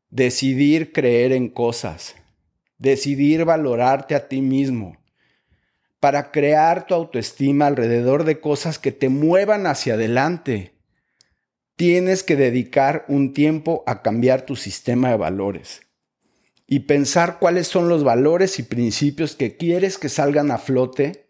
decidir 0.09 0.91
creer 0.91 1.31
en 1.31 1.47
cosas, 1.47 2.15
decidir 2.77 3.45
valorarte 3.45 4.13
a 4.13 4.27
ti 4.27 4.41
mismo, 4.41 4.97
para 6.01 6.31
crear 6.31 6.85
tu 6.85 6.93
autoestima 6.93 7.67
alrededor 7.67 8.25
de 8.25 8.41
cosas 8.41 8.77
que 8.77 8.91
te 8.91 9.07
muevan 9.07 9.67
hacia 9.67 9.93
adelante. 9.93 10.73
Tienes 11.77 12.23
que 12.23 12.35
dedicar 12.35 13.05
un 13.07 13.31
tiempo 13.31 13.85
a 13.87 14.01
cambiar 14.01 14.41
tu 14.41 14.57
sistema 14.57 15.11
de 15.11 15.15
valores 15.15 15.83
y 16.67 16.79
pensar 16.81 17.39
cuáles 17.39 17.69
son 17.69 17.87
los 17.87 18.03
valores 18.03 18.59
y 18.59 18.63
principios 18.63 19.37
que 19.37 19.55
quieres 19.55 19.97
que 19.97 20.09
salgan 20.09 20.51
a 20.51 20.57
flote 20.57 21.29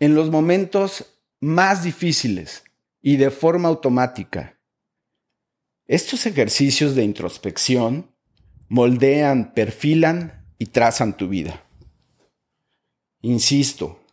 en 0.00 0.16
los 0.16 0.28
momentos 0.32 1.20
más 1.38 1.84
difíciles 1.84 2.64
y 3.00 3.16
de 3.16 3.30
forma 3.30 3.68
automática. 3.68 4.55
Estos 5.88 6.26
ejercicios 6.26 6.96
de 6.96 7.04
introspección 7.04 8.10
moldean, 8.68 9.54
perfilan 9.54 10.44
y 10.58 10.66
trazan 10.66 11.16
tu 11.16 11.28
vida. 11.28 11.64
Insisto, 13.20 14.04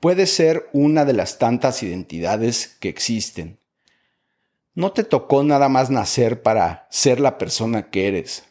puede 0.00 0.26
ser 0.26 0.68
una 0.72 1.04
de 1.04 1.12
las 1.12 1.38
tantas 1.38 1.84
identidades 1.84 2.66
que 2.80 2.88
existen, 2.88 3.60
No 4.74 4.92
te 4.92 5.04
tocó 5.04 5.44
nada 5.44 5.68
más 5.68 5.90
nacer 5.90 6.42
para 6.42 6.88
ser 6.90 7.20
la 7.20 7.36
persona 7.36 7.90
que 7.90 8.08
eres. 8.08 8.44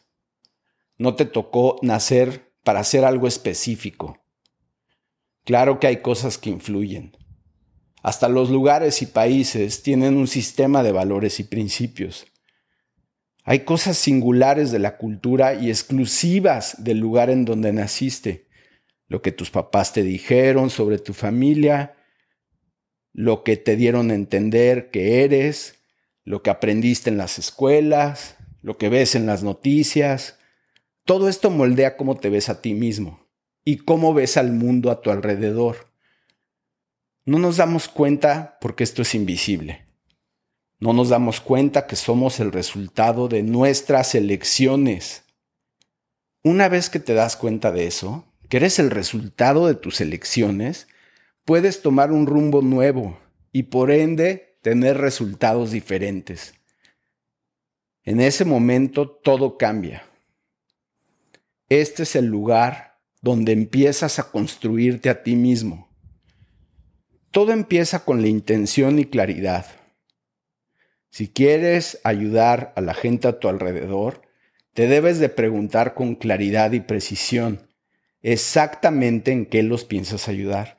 No 0.97 1.15
te 1.15 1.25
tocó 1.25 1.79
nacer 1.81 2.53
para 2.63 2.79
hacer 2.79 3.03
algo 3.05 3.27
específico. 3.27 4.23
Claro 5.43 5.79
que 5.79 5.87
hay 5.87 6.03
cosas 6.03 6.37
que 6.37 6.51
influyen. 6.51 7.17
Hasta 8.01 8.29
los 8.29 8.49
lugares 8.49 9.01
y 9.01 9.05
países 9.05 9.83
tienen 9.83 10.17
un 10.17 10.27
sistema 10.27 10.81
de 10.81 10.91
valores 10.91 11.39
y 11.39 11.43
principios. 11.43 12.25
Hay 13.43 13.59
cosas 13.59 13.97
singulares 13.97 14.71
de 14.71 14.79
la 14.79 14.97
cultura 14.97 15.53
y 15.53 15.69
exclusivas 15.69 16.83
del 16.83 16.99
lugar 16.99 17.29
en 17.29 17.45
donde 17.45 17.73
naciste. 17.73 18.47
Lo 19.07 19.21
que 19.21 19.31
tus 19.31 19.51
papás 19.51 19.93
te 19.93 20.03
dijeron 20.03 20.69
sobre 20.69 20.97
tu 20.97 21.13
familia, 21.13 21.95
lo 23.13 23.43
que 23.43 23.57
te 23.57 23.75
dieron 23.75 24.09
a 24.09 24.15
entender 24.15 24.89
que 24.89 25.23
eres, 25.23 25.83
lo 26.23 26.43
que 26.43 26.49
aprendiste 26.49 27.09
en 27.09 27.17
las 27.17 27.37
escuelas, 27.39 28.37
lo 28.61 28.77
que 28.77 28.89
ves 28.89 29.15
en 29.15 29.25
las 29.25 29.43
noticias. 29.43 30.39
Todo 31.03 31.29
esto 31.29 31.49
moldea 31.49 31.97
cómo 31.97 32.17
te 32.17 32.29
ves 32.29 32.49
a 32.49 32.61
ti 32.61 32.73
mismo 32.73 33.27
y 33.65 33.77
cómo 33.77 34.13
ves 34.13 34.37
al 34.37 34.51
mundo 34.51 34.91
a 34.91 35.01
tu 35.01 35.11
alrededor. 35.11 35.90
No 37.25 37.37
nos 37.37 37.57
damos 37.57 37.87
cuenta 37.87 38.57
porque 38.59 38.83
esto 38.83 39.03
es 39.03 39.13
invisible. 39.13 39.85
No 40.79 40.93
nos 40.93 41.09
damos 41.09 41.39
cuenta 41.39 41.85
que 41.85 41.95
somos 41.95 42.39
el 42.39 42.51
resultado 42.51 43.27
de 43.27 43.43
nuestras 43.43 44.15
elecciones. 44.15 45.23
Una 46.43 46.69
vez 46.69 46.89
que 46.89 46.99
te 46.99 47.13
das 47.13 47.35
cuenta 47.37 47.71
de 47.71 47.85
eso, 47.85 48.25
que 48.49 48.57
eres 48.57 48.79
el 48.79 48.89
resultado 48.89 49.67
de 49.67 49.75
tus 49.75 50.01
elecciones, 50.01 50.87
puedes 51.45 51.83
tomar 51.83 52.11
un 52.11 52.25
rumbo 52.25 52.63
nuevo 52.63 53.19
y 53.51 53.63
por 53.63 53.91
ende 53.91 54.57
tener 54.63 54.97
resultados 54.97 55.69
diferentes. 55.69 56.55
En 58.03 58.19
ese 58.19 58.45
momento 58.45 59.07
todo 59.07 59.59
cambia. 59.59 60.03
Este 61.69 62.03
es 62.03 62.15
el 62.15 62.25
lugar 62.25 62.99
donde 63.21 63.51
empiezas 63.51 64.17
a 64.17 64.31
construirte 64.31 65.11
a 65.11 65.21
ti 65.21 65.35
mismo. 65.35 65.90
Todo 67.31 67.53
empieza 67.53 68.03
con 68.03 68.21
la 68.21 68.27
intención 68.27 68.99
y 68.99 69.05
claridad. 69.05 69.65
Si 71.09 71.29
quieres 71.29 71.99
ayudar 72.03 72.73
a 72.75 72.81
la 72.81 72.93
gente 72.93 73.27
a 73.29 73.39
tu 73.39 73.47
alrededor, 73.47 74.21
te 74.73 74.87
debes 74.87 75.19
de 75.19 75.29
preguntar 75.29 75.93
con 75.93 76.15
claridad 76.15 76.73
y 76.73 76.81
precisión 76.81 77.67
exactamente 78.21 79.31
en 79.31 79.45
qué 79.45 79.63
los 79.63 79.83
piensas 79.83 80.27
ayudar. 80.27 80.77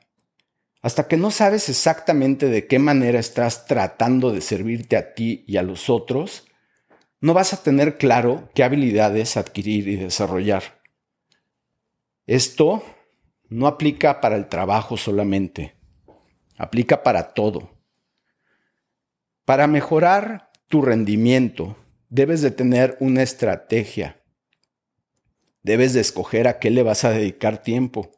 Hasta 0.81 1.07
que 1.07 1.17
no 1.17 1.31
sabes 1.31 1.69
exactamente 1.69 2.47
de 2.47 2.67
qué 2.67 2.77
manera 2.79 3.19
estás 3.19 3.65
tratando 3.65 4.31
de 4.31 4.41
servirte 4.41 4.95
a 4.95 5.13
ti 5.13 5.43
y 5.47 5.57
a 5.57 5.63
los 5.63 5.89
otros, 5.89 6.45
no 7.19 7.33
vas 7.33 7.53
a 7.53 7.63
tener 7.63 7.97
claro 7.97 8.49
qué 8.53 8.63
habilidades 8.63 9.37
adquirir 9.37 9.87
y 9.87 9.95
desarrollar. 9.95 10.81
Esto 12.27 12.83
no 13.49 13.67
aplica 13.67 14.19
para 14.21 14.35
el 14.35 14.47
trabajo 14.47 14.97
solamente. 14.97 15.73
Aplica 16.57 17.03
para 17.03 17.33
todo. 17.33 17.71
Para 19.45 19.67
mejorar 19.67 20.51
tu 20.67 20.81
rendimiento, 20.81 21.75
debes 22.09 22.41
de 22.41 22.51
tener 22.51 22.95
una 22.99 23.23
estrategia. 23.23 24.21
Debes 25.63 25.93
de 25.93 26.01
escoger 26.01 26.47
a 26.47 26.59
qué 26.59 26.69
le 26.69 26.83
vas 26.83 27.03
a 27.03 27.11
dedicar 27.11 27.61
tiempo, 27.61 28.11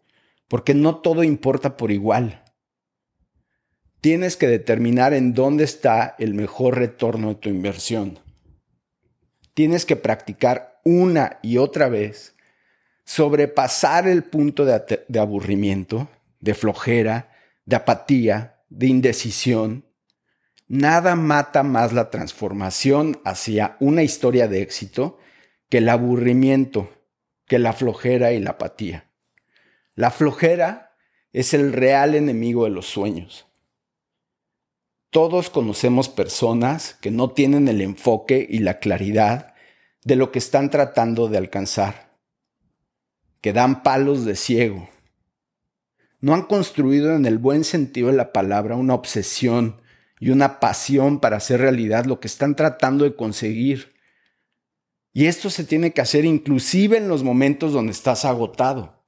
porque 0.48 0.74
no 0.74 0.98
todo 0.98 1.24
importa 1.24 1.78
por 1.78 1.92
igual. 1.92 2.44
Tienes 4.02 4.38
que 4.38 4.48
determinar 4.48 5.14
en 5.14 5.34
dónde 5.34 5.64
está 5.64 6.16
el 6.20 6.34
mejor 6.34 6.78
retorno 6.78 7.30
de 7.30 7.36
tu 7.36 7.50
inversión. 7.50 8.20
Tienes 9.54 9.86
que 9.86 9.96
practicar 9.96 10.80
una 10.84 11.40
y 11.42 11.58
otra 11.58 11.90
vez, 11.90 12.36
sobrepasar 13.04 14.08
el 14.08 14.24
punto 14.24 14.66
de, 14.66 15.04
de 15.08 15.20
aburrimiento, 15.20 16.08
de 16.40 16.54
flojera, 16.54 17.35
de 17.66 17.76
apatía, 17.76 18.64
de 18.70 18.88
indecisión. 18.88 19.86
Nada 20.68 21.16
mata 21.16 21.64
más 21.64 21.94
la 21.94 22.10
transformación 22.10 23.20
hacia 23.26 23.78
una 23.80 24.04
historia 24.04 24.48
de 24.48 24.62
éxito 24.62 25.18
que 25.70 25.80
el 25.80 25.90
aburrimiento, 25.90 26.90
que 27.46 27.60
la 27.60 27.74
flojera 27.74 28.32
y 28.34 28.40
la 28.40 28.52
apatía. 28.52 29.10
La 29.96 30.12
flojera 30.12 30.96
es 31.34 31.54
el 31.54 31.74
real 31.74 32.16
enemigo 32.16 32.64
de 32.64 32.72
los 32.72 32.86
sueños. 32.86 33.46
Todos 35.10 35.50
conocemos 35.50 36.10
personas 36.10 36.96
que 36.96 37.12
no 37.12 37.32
tienen 37.32 37.68
el 37.68 37.82
enfoque 37.82 38.46
y 38.50 38.60
la 38.60 38.80
claridad 38.80 39.54
de 40.04 40.16
lo 40.16 40.32
que 40.32 40.40
están 40.40 40.70
tratando 40.70 41.30
de 41.30 41.38
alcanzar, 41.38 42.18
que 43.42 43.54
dan 43.54 43.82
palos 43.82 44.26
de 44.26 44.36
ciego, 44.36 44.90
no 46.26 46.34
han 46.34 46.42
construido 46.42 47.16
en 47.16 47.28
el 47.28 47.38
buen 47.38 47.64
sentido 47.64 48.08
de 48.08 48.18
la 48.18 48.34
palabra 48.34 48.76
una 48.76 48.96
obsesión 48.96 49.80
y 50.20 50.32
una 50.32 50.60
pasión 50.60 51.20
para 51.20 51.38
hacer 51.38 51.60
realidad 51.60 52.06
lo 52.06 52.20
que 52.20 52.26
están 52.26 52.56
tratando 52.56 53.04
de 53.04 53.16
conseguir. 53.16 53.94
Y 55.14 55.28
esto 55.28 55.52
se 55.52 55.66
tiene 55.66 55.92
que 55.92 56.02
hacer 56.02 56.26
inclusive 56.26 56.98
en 56.98 57.10
los 57.10 57.22
momentos 57.22 57.74
donde 57.74 57.92
estás 57.92 58.26
agotado. 58.26 59.06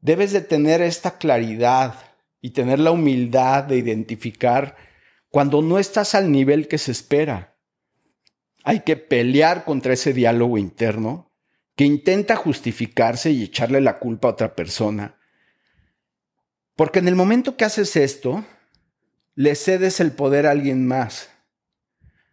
Debes 0.00 0.32
de 0.32 0.42
tener 0.42 0.82
esta 0.82 1.16
claridad 1.16 1.94
y 2.42 2.50
tener 2.50 2.78
la 2.78 2.90
humildad 2.90 3.64
de 3.64 3.78
identificar 3.78 4.76
cuando 5.30 5.62
no 5.62 5.78
estás 5.78 6.14
al 6.14 6.30
nivel 6.30 6.68
que 6.68 6.76
se 6.76 6.92
espera. 6.92 7.56
Hay 8.64 8.80
que 8.80 8.98
pelear 8.98 9.64
contra 9.64 9.94
ese 9.94 10.12
diálogo 10.12 10.58
interno 10.58 11.32
que 11.74 11.84
intenta 11.84 12.36
justificarse 12.36 13.30
y 13.30 13.44
echarle 13.44 13.80
la 13.80 13.98
culpa 13.98 14.28
a 14.28 14.32
otra 14.32 14.54
persona 14.54 15.16
porque 16.82 16.98
en 16.98 17.06
el 17.06 17.14
momento 17.14 17.56
que 17.56 17.64
haces 17.64 17.94
esto, 17.94 18.44
le 19.36 19.54
cedes 19.54 20.00
el 20.00 20.10
poder 20.10 20.48
a 20.48 20.50
alguien 20.50 20.84
más, 20.84 21.30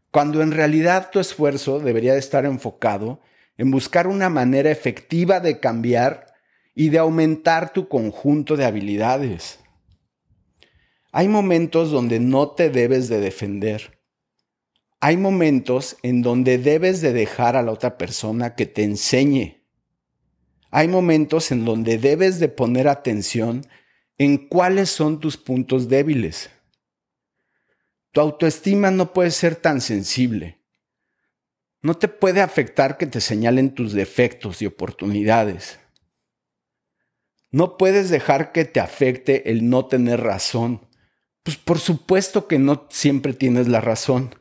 cuando 0.10 0.42
en 0.42 0.52
realidad 0.52 1.12
tu 1.12 1.20
esfuerzo 1.20 1.80
debería 1.80 2.14
de 2.14 2.20
estar 2.20 2.46
enfocado 2.46 3.22
en 3.60 3.70
buscar 3.70 4.08
una 4.08 4.28
manera 4.28 4.72
efectiva 4.72 5.40
de 5.40 5.60
cambiar 5.60 6.34
y 6.74 6.90
de 6.90 6.98
aumentar 6.98 7.74
tu 7.74 7.88
conjunto 7.88 8.58
de 8.58 8.66
habilidades. 8.66 9.60
Hay 11.12 11.28
momentos 11.28 11.92
donde 11.92 12.20
no 12.20 12.50
te 12.50 12.72
debes 12.72 13.08
de 13.08 13.20
defender. 13.20 14.00
Hay 15.00 15.18
momentos 15.18 15.96
en 16.02 16.24
donde 16.24 16.58
debes 16.58 17.02
de 17.02 17.14
dejar 17.14 17.56
a 17.56 17.62
la 17.62 17.72
otra 17.72 18.00
persona 18.00 18.56
que 18.56 18.66
te 18.66 18.82
enseñe. 18.84 19.62
Hay 20.72 20.88
momentos 20.88 21.52
en 21.52 21.66
donde 21.66 22.00
debes 22.00 22.40
de 22.40 22.50
poner 22.50 22.88
atención 22.88 23.62
en 24.20 24.38
cuáles 24.50 24.90
son 24.90 25.20
tus 25.20 25.38
puntos 25.38 25.88
débiles. 25.88 26.52
Tu 28.12 28.20
autoestima 28.20 28.92
no 28.92 29.14
puede 29.14 29.32
ser 29.32 29.56
tan 29.56 29.80
sensible. 29.80 30.60
No 31.82 31.94
te 31.94 32.10
puede 32.10 32.42
afectar 32.42 32.98
que 32.98 33.08
te 33.08 33.22
señalen 33.22 33.74
tus 33.74 33.94
defectos 33.94 34.62
y 34.62 34.66
oportunidades. 34.66 35.80
No 37.50 37.78
puedes 37.78 38.10
dejar 38.10 38.52
que 38.52 38.66
te 38.66 38.82
afecte 38.82 39.50
el 39.50 39.70
no 39.70 39.86
tener 39.86 40.20
razón. 40.20 40.86
Pues 41.44 41.56
por 41.56 41.80
supuesto 41.80 42.48
que 42.48 42.60
no 42.60 42.88
siempre 42.90 43.34
tienes 43.34 43.70
la 43.70 43.80
razón. 43.80 44.36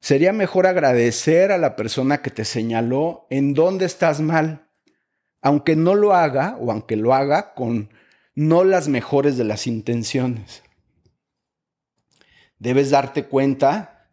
Sería 0.00 0.32
mejor 0.32 0.68
agradecer 0.68 1.50
a 1.50 1.58
la 1.58 1.74
persona 1.74 2.22
que 2.22 2.30
te 2.30 2.44
señaló 2.44 3.26
en 3.30 3.52
dónde 3.52 3.86
estás 3.86 4.20
mal, 4.20 4.70
aunque 5.42 5.74
no 5.74 5.96
lo 5.96 6.14
haga 6.14 6.56
o 6.60 6.70
aunque 6.70 6.94
lo 6.94 7.14
haga 7.14 7.54
con 7.54 7.90
no 8.34 8.64
las 8.64 8.88
mejores 8.88 9.36
de 9.36 9.44
las 9.44 9.66
intenciones. 9.66 10.62
Debes 12.58 12.90
darte 12.90 13.26
cuenta 13.26 14.10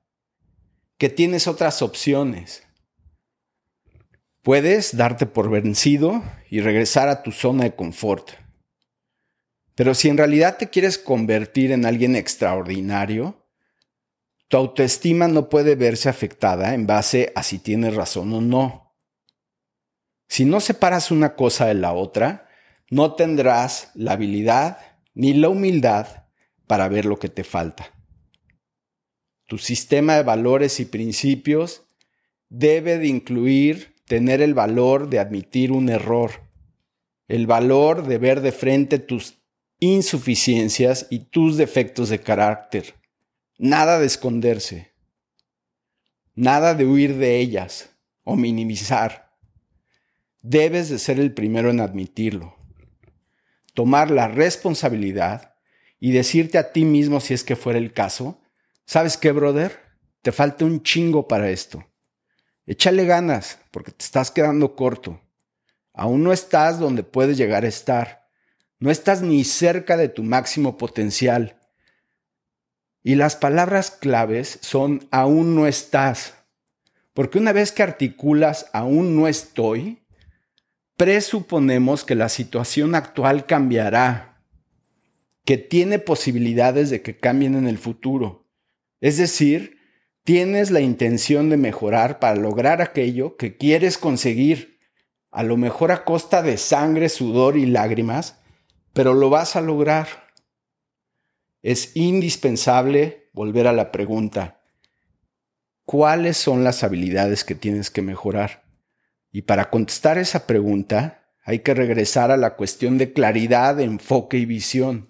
que 0.98 1.10
tienes 1.10 1.48
otras 1.48 1.82
opciones. 1.82 2.64
Puedes 4.44 4.98
darte 4.98 5.26
por 5.26 5.50
vencido 5.50 6.24
y 6.50 6.62
regresar 6.62 7.10
a 7.10 7.24
tu 7.24 7.32
zona 7.32 7.64
de 7.64 7.76
confort. 7.76 8.32
Pero 9.76 9.96
si 9.96 10.10
en 10.10 10.18
realidad 10.18 10.58
te 10.58 10.70
quieres 10.70 10.98
convertir 10.98 11.72
en 11.72 11.86
alguien 11.86 12.16
extraordinario, 12.16 13.48
tu 14.48 14.58
autoestima 14.58 15.28
no 15.28 15.50
puede 15.50 15.76
verse 15.76 16.10
afectada 16.10 16.74
en 16.74 16.86
base 16.86 17.32
a 17.36 17.44
si 17.44 17.58
tienes 17.58 17.96
razón 17.96 18.34
o 18.34 18.42
no. 18.42 18.94
Si 20.28 20.46
no 20.46 20.60
separas 20.60 21.10
una 21.10 21.36
cosa 21.36 21.68
de 21.68 21.76
la 21.76 21.94
otra, 21.94 22.50
no 22.92 23.16
tendrás 23.16 23.90
la 23.96 24.12
habilidad 24.12 24.78
ni 25.14 25.34
la 25.34 25.50
humildad 25.50 26.26
para 26.68 26.90
ver 26.90 27.06
lo 27.06 27.18
que 27.18 27.30
te 27.30 27.44
falta. 27.44 27.94
Tu 29.48 29.58
sistema 29.58 30.16
de 30.16 30.24
valores 30.24 30.80
y 30.82 30.86
principios 30.86 31.84
debe 32.50 32.98
de 32.98 33.08
incluir 33.08 33.96
tener 34.06 34.42
el 34.42 34.54
valor 34.54 35.10
de 35.10 35.20
admitir 35.20 35.72
un 35.72 35.88
error, 35.88 36.32
el 37.30 37.48
valor 37.48 38.06
de 38.08 38.18
ver 38.18 38.42
de 38.42 38.52
frente 38.52 39.00
tus 39.00 39.38
insuficiencias 39.80 41.08
y 41.10 41.20
tus 41.20 41.56
defectos 41.56 42.10
de 42.10 42.20
carácter. 42.20 42.96
Nada 43.58 44.00
de 44.00 44.06
esconderse. 44.06 44.92
Nada 46.36 46.76
de 46.76 46.86
huir 46.86 47.16
de 47.16 47.40
ellas 47.40 47.96
o 48.24 48.36
minimizar. 48.36 49.32
Debes 50.42 50.90
de 50.90 51.00
ser 51.00 51.22
el 51.22 51.34
primero 51.34 51.70
en 51.70 51.80
admitirlo. 51.80 52.61
Tomar 53.74 54.12
la 54.12 54.28
responsabilidad 54.28 55.56
y 56.00 56.12
decirte 56.12 56.58
a 56.58 56.72
ti 56.72 56.84
mismo 56.84 57.20
si 57.20 57.34
es 57.34 57.44
que 57.44 57.56
fuera 57.56 57.80
el 57.80 57.94
caso, 57.94 58.42
¿sabes 58.86 59.18
qué, 59.18 59.32
brother? 59.32 59.80
Te 60.22 60.32
falta 60.32 60.66
un 60.66 60.84
chingo 60.84 61.28
para 61.28 61.50
esto. 61.50 61.86
Échale 62.66 63.06
ganas 63.06 63.60
porque 63.72 63.92
te 63.92 64.04
estás 64.04 64.32
quedando 64.32 64.76
corto. 64.76 65.22
Aún 65.94 66.24
no 66.24 66.32
estás 66.32 66.80
donde 66.80 67.04
puedes 67.04 67.38
llegar 67.38 67.64
a 67.64 67.68
estar. 67.68 68.28
No 68.80 68.92
estás 68.92 69.22
ni 69.22 69.44
cerca 69.44 69.98
de 69.98 70.10
tu 70.10 70.24
máximo 70.24 70.78
potencial. 70.78 71.60
Y 73.04 73.16
las 73.16 73.36
palabras 73.36 73.92
claves 73.92 74.60
son 74.62 75.08
aún 75.12 75.56
no 75.56 75.68
estás. 75.68 76.36
Porque 77.14 77.38
una 77.38 77.52
vez 77.52 77.72
que 77.72 77.84
articulas 77.84 78.68
aún 78.74 79.16
no 79.16 79.28
estoy, 79.28 80.01
presuponemos 81.02 82.04
que 82.04 82.14
la 82.14 82.30
situación 82.30 82.94
actual 82.94 83.48
cambiará, 83.48 84.46
que 85.46 85.58
tiene 85.58 85.98
posibilidades 85.98 86.92
de 86.92 87.02
que 87.02 87.18
cambien 87.18 87.56
en 87.56 87.68
el 87.68 87.80
futuro. 87.80 88.48
Es 89.00 89.18
decir, 89.18 89.80
tienes 90.24 90.70
la 90.70 90.80
intención 90.80 91.50
de 91.50 91.58
mejorar 91.58 92.20
para 92.20 92.36
lograr 92.36 92.84
aquello 92.84 93.36
que 93.36 93.58
quieres 93.58 93.98
conseguir, 93.98 94.78
a 95.32 95.42
lo 95.42 95.58
mejor 95.58 95.92
a 95.92 96.06
costa 96.06 96.44
de 96.44 96.58
sangre, 96.58 97.10
sudor 97.10 97.58
y 97.58 97.66
lágrimas, 97.66 98.40
pero 98.94 99.16
lo 99.16 99.32
vas 99.32 99.56
a 99.56 99.62
lograr. 99.62 100.08
Es 101.64 101.96
indispensable 101.96 103.28
volver 103.34 103.66
a 103.66 103.74
la 103.74 103.92
pregunta, 103.92 104.62
¿cuáles 105.84 106.38
son 106.38 106.64
las 106.64 106.84
habilidades 106.84 107.44
que 107.44 107.56
tienes 107.56 107.90
que 107.90 108.04
mejorar? 108.04 108.61
Y 109.32 109.44
para 109.44 109.70
contestar 109.70 110.18
esa 110.18 110.46
pregunta, 110.46 111.22
hay 111.44 111.60
que 111.60 111.74
regresar 111.74 112.32
a 112.32 112.38
la 112.38 112.56
cuestión 112.56 112.98
de 112.98 113.14
claridad, 113.14 113.80
enfoque 113.80 114.38
y 114.38 114.46
visión. 114.46 115.10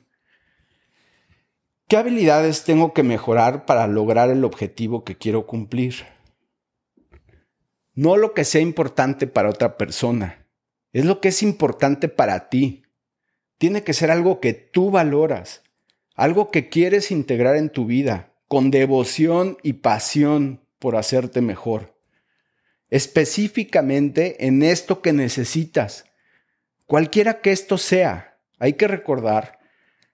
¿Qué 1.88 1.98
habilidades 1.98 2.64
tengo 2.64 2.94
que 2.94 3.04
mejorar 3.04 3.66
para 3.66 3.86
lograr 3.88 4.30
el 4.30 4.46
objetivo 4.46 5.04
que 5.04 5.18
quiero 5.18 5.46
cumplir? 5.46 6.06
No 7.94 8.16
lo 8.16 8.34
que 8.34 8.46
sea 8.46 8.62
importante 8.62 9.28
para 9.28 9.50
otra 9.50 9.76
persona, 9.76 10.48
es 10.94 11.04
lo 11.04 11.20
que 11.20 11.30
es 11.30 11.44
importante 11.44 12.08
para 12.08 12.48
ti. 12.48 12.84
Tiene 13.58 13.84
que 13.84 13.94
ser 13.94 14.10
algo 14.10 14.40
que 14.40 14.54
tú 14.54 14.90
valoras, 14.92 15.64
algo 16.16 16.50
que 16.50 16.70
quieres 16.70 17.12
integrar 17.12 17.58
en 17.58 17.70
tu 17.70 17.86
vida, 17.86 18.34
con 18.48 18.72
devoción 18.72 19.58
y 19.62 19.74
pasión 19.74 20.62
por 20.80 20.96
hacerte 20.96 21.42
mejor. 21.42 22.01
Específicamente 22.92 24.46
en 24.46 24.62
esto 24.62 25.02
que 25.02 25.14
necesitas. 25.14 26.06
Cualquiera 26.86 27.42
que 27.42 27.52
esto 27.52 27.78
sea, 27.78 28.38
hay 28.60 28.74
que 28.74 28.88
recordar 28.88 29.60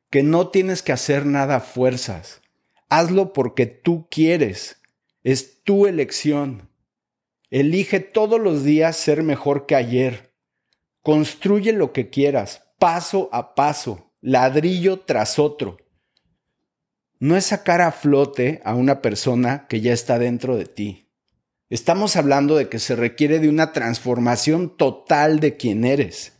que 0.09 0.23
no 0.23 0.49
tienes 0.49 0.83
que 0.83 0.91
hacer 0.93 1.25
nada 1.25 1.57
a 1.57 1.59
fuerzas. 1.59 2.41
Hazlo 2.87 3.33
porque 3.33 3.65
tú 3.65 4.07
quieres. 4.09 4.79
Es 5.23 5.63
tu 5.63 5.87
elección. 5.87 6.69
Elige 7.49 7.99
todos 7.99 8.39
los 8.39 8.63
días 8.63 8.95
ser 8.95 9.23
mejor 9.23 9.65
que 9.65 9.75
ayer. 9.75 10.33
Construye 11.01 11.73
lo 11.73 11.93
que 11.93 12.09
quieras, 12.09 12.69
paso 12.77 13.29
a 13.31 13.55
paso, 13.55 14.13
ladrillo 14.21 14.99
tras 14.99 15.39
otro. 15.39 15.77
No 17.19 17.35
es 17.35 17.45
sacar 17.45 17.81
a 17.81 17.91
flote 17.91 18.61
a 18.63 18.75
una 18.75 19.01
persona 19.01 19.65
que 19.67 19.81
ya 19.81 19.93
está 19.93 20.19
dentro 20.19 20.55
de 20.55 20.65
ti. 20.65 21.06
Estamos 21.69 22.15
hablando 22.15 22.55
de 22.55 22.69
que 22.69 22.79
se 22.79 22.95
requiere 22.95 23.39
de 23.39 23.49
una 23.49 23.73
transformación 23.73 24.77
total 24.77 25.41
de 25.41 25.57
quien 25.57 25.83
eres. 25.83 26.37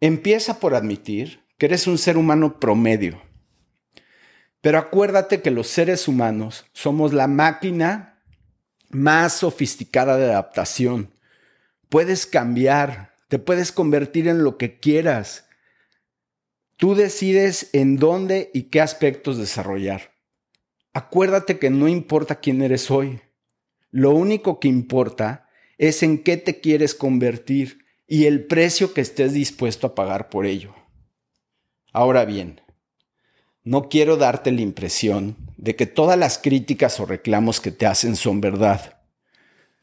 Empieza 0.00 0.58
por 0.58 0.74
admitir 0.74 1.44
que 1.56 1.66
eres 1.66 1.86
un 1.86 1.96
ser 1.96 2.16
humano 2.16 2.58
promedio. 2.58 3.22
Pero 4.60 4.78
acuérdate 4.78 5.42
que 5.42 5.52
los 5.52 5.68
seres 5.68 6.08
humanos 6.08 6.66
somos 6.72 7.12
la 7.12 7.28
máquina 7.28 8.20
más 8.90 9.34
sofisticada 9.34 10.16
de 10.16 10.24
adaptación. 10.24 11.14
Puedes 11.88 12.26
cambiar, 12.26 13.14
te 13.28 13.38
puedes 13.38 13.70
convertir 13.70 14.26
en 14.26 14.42
lo 14.42 14.58
que 14.58 14.80
quieras. 14.80 15.46
Tú 16.76 16.96
decides 16.96 17.70
en 17.72 17.96
dónde 17.96 18.50
y 18.52 18.64
qué 18.64 18.80
aspectos 18.80 19.38
desarrollar. 19.38 20.16
Acuérdate 20.92 21.60
que 21.60 21.70
no 21.70 21.86
importa 21.86 22.40
quién 22.40 22.60
eres 22.60 22.90
hoy. 22.90 23.20
Lo 23.90 24.10
único 24.10 24.60
que 24.60 24.68
importa 24.68 25.48
es 25.78 26.02
en 26.02 26.22
qué 26.22 26.36
te 26.36 26.60
quieres 26.60 26.94
convertir 26.94 27.84
y 28.06 28.26
el 28.26 28.46
precio 28.46 28.94
que 28.94 29.00
estés 29.00 29.32
dispuesto 29.32 29.88
a 29.88 29.94
pagar 29.94 30.28
por 30.28 30.46
ello. 30.46 30.74
Ahora 31.92 32.24
bien, 32.24 32.60
no 33.64 33.88
quiero 33.88 34.16
darte 34.16 34.52
la 34.52 34.60
impresión 34.60 35.36
de 35.56 35.74
que 35.74 35.86
todas 35.86 36.18
las 36.18 36.38
críticas 36.38 37.00
o 37.00 37.06
reclamos 37.06 37.60
que 37.60 37.72
te 37.72 37.86
hacen 37.86 38.16
son 38.16 38.40
verdad. 38.40 38.98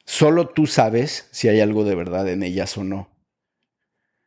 Solo 0.05 0.49
tú 0.49 0.67
sabes 0.67 1.27
si 1.31 1.47
hay 1.47 1.59
algo 1.59 1.83
de 1.83 1.95
verdad 1.95 2.29
en 2.29 2.43
ellas 2.43 2.77
o 2.77 2.83
no. 2.83 3.09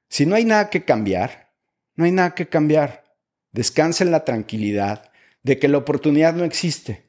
Si 0.09 0.27
no 0.27 0.35
hay 0.35 0.45
nada 0.45 0.71
que 0.71 0.85
cambiar, 0.85 1.53
no 1.95 2.05
hay 2.05 2.12
nada 2.12 2.35
que 2.35 2.49
cambiar. 2.49 3.05
Descansa 3.53 4.05
en 4.05 4.11
la 4.11 4.25
tranquilidad 4.25 5.11
de 5.43 5.59
que 5.59 5.69
la 5.69 5.79
oportunidad 5.79 6.35
no 6.35 6.45
existe. 6.45 7.09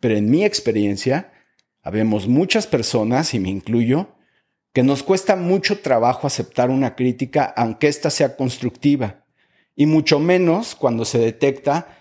Pero 0.00 0.16
en 0.16 0.30
mi 0.30 0.44
experiencia, 0.44 1.32
habemos 1.82 2.28
muchas 2.28 2.66
personas, 2.66 3.34
y 3.34 3.40
me 3.40 3.50
incluyo, 3.50 4.08
que 4.72 4.82
nos 4.82 5.02
cuesta 5.02 5.36
mucho 5.36 5.80
trabajo 5.80 6.26
aceptar 6.26 6.70
una 6.70 6.94
crítica 6.94 7.44
aunque 7.56 7.88
ésta 7.88 8.10
sea 8.10 8.36
constructiva 8.36 9.24
y 9.74 9.86
mucho 9.86 10.20
menos 10.20 10.74
cuando 10.74 11.04
se 11.04 11.18
detecta 11.18 11.98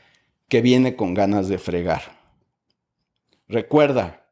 que 0.48 0.62
viene 0.62 0.96
con 0.96 1.14
ganas 1.14 1.48
de 1.48 1.58
fregar. 1.58 2.02
Recuerda 3.48 4.28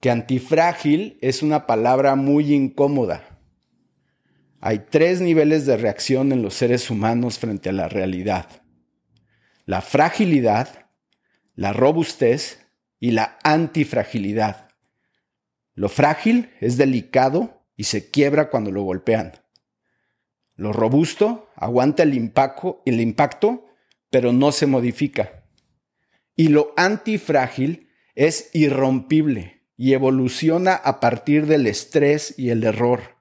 que 0.00 0.10
antifrágil 0.10 1.18
es 1.20 1.42
una 1.42 1.66
palabra 1.66 2.14
muy 2.14 2.54
incómoda. 2.54 3.40
Hay 4.60 4.86
tres 4.90 5.20
niveles 5.20 5.66
de 5.66 5.76
reacción 5.76 6.32
en 6.32 6.42
los 6.42 6.54
seres 6.54 6.90
humanos 6.90 7.38
frente 7.38 7.70
a 7.70 7.72
la 7.72 7.88
realidad. 7.88 8.46
La 9.64 9.80
fragilidad, 9.80 10.86
la 11.54 11.72
robustez 11.72 12.59
y 13.00 13.12
la 13.12 13.38
antifragilidad. 13.42 14.68
Lo 15.74 15.88
frágil 15.88 16.50
es 16.60 16.76
delicado 16.76 17.64
y 17.74 17.84
se 17.84 18.10
quiebra 18.10 18.50
cuando 18.50 18.70
lo 18.70 18.82
golpean. 18.82 19.32
Lo 20.54 20.74
robusto 20.74 21.48
aguanta 21.56 22.02
el 22.02 22.14
impacto, 22.14 22.82
el 22.84 23.00
impacto, 23.00 23.66
pero 24.10 24.32
no 24.32 24.52
se 24.52 24.66
modifica. 24.66 25.44
Y 26.36 26.48
lo 26.48 26.74
antifrágil 26.76 27.88
es 28.14 28.50
irrompible 28.52 29.62
y 29.78 29.94
evoluciona 29.94 30.74
a 30.74 31.00
partir 31.00 31.46
del 31.46 31.66
estrés 31.66 32.34
y 32.38 32.50
el 32.50 32.64
error. 32.64 33.16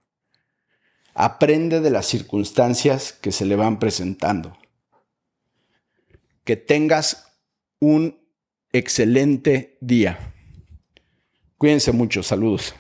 Aprende 1.13 1.79
de 1.79 1.89
las 1.89 2.05
circunstancias 2.05 3.13
que 3.13 3.31
se 3.31 3.45
le 3.45 3.55
van 3.55 3.79
presentando. 3.79 4.57
Que 6.43 6.57
tengas 6.57 7.39
un 7.79 8.18
excelente 8.71 9.77
día. 9.81 10.33
Cuídense 11.57 11.91
mucho, 11.91 12.23
saludos. 12.23 12.73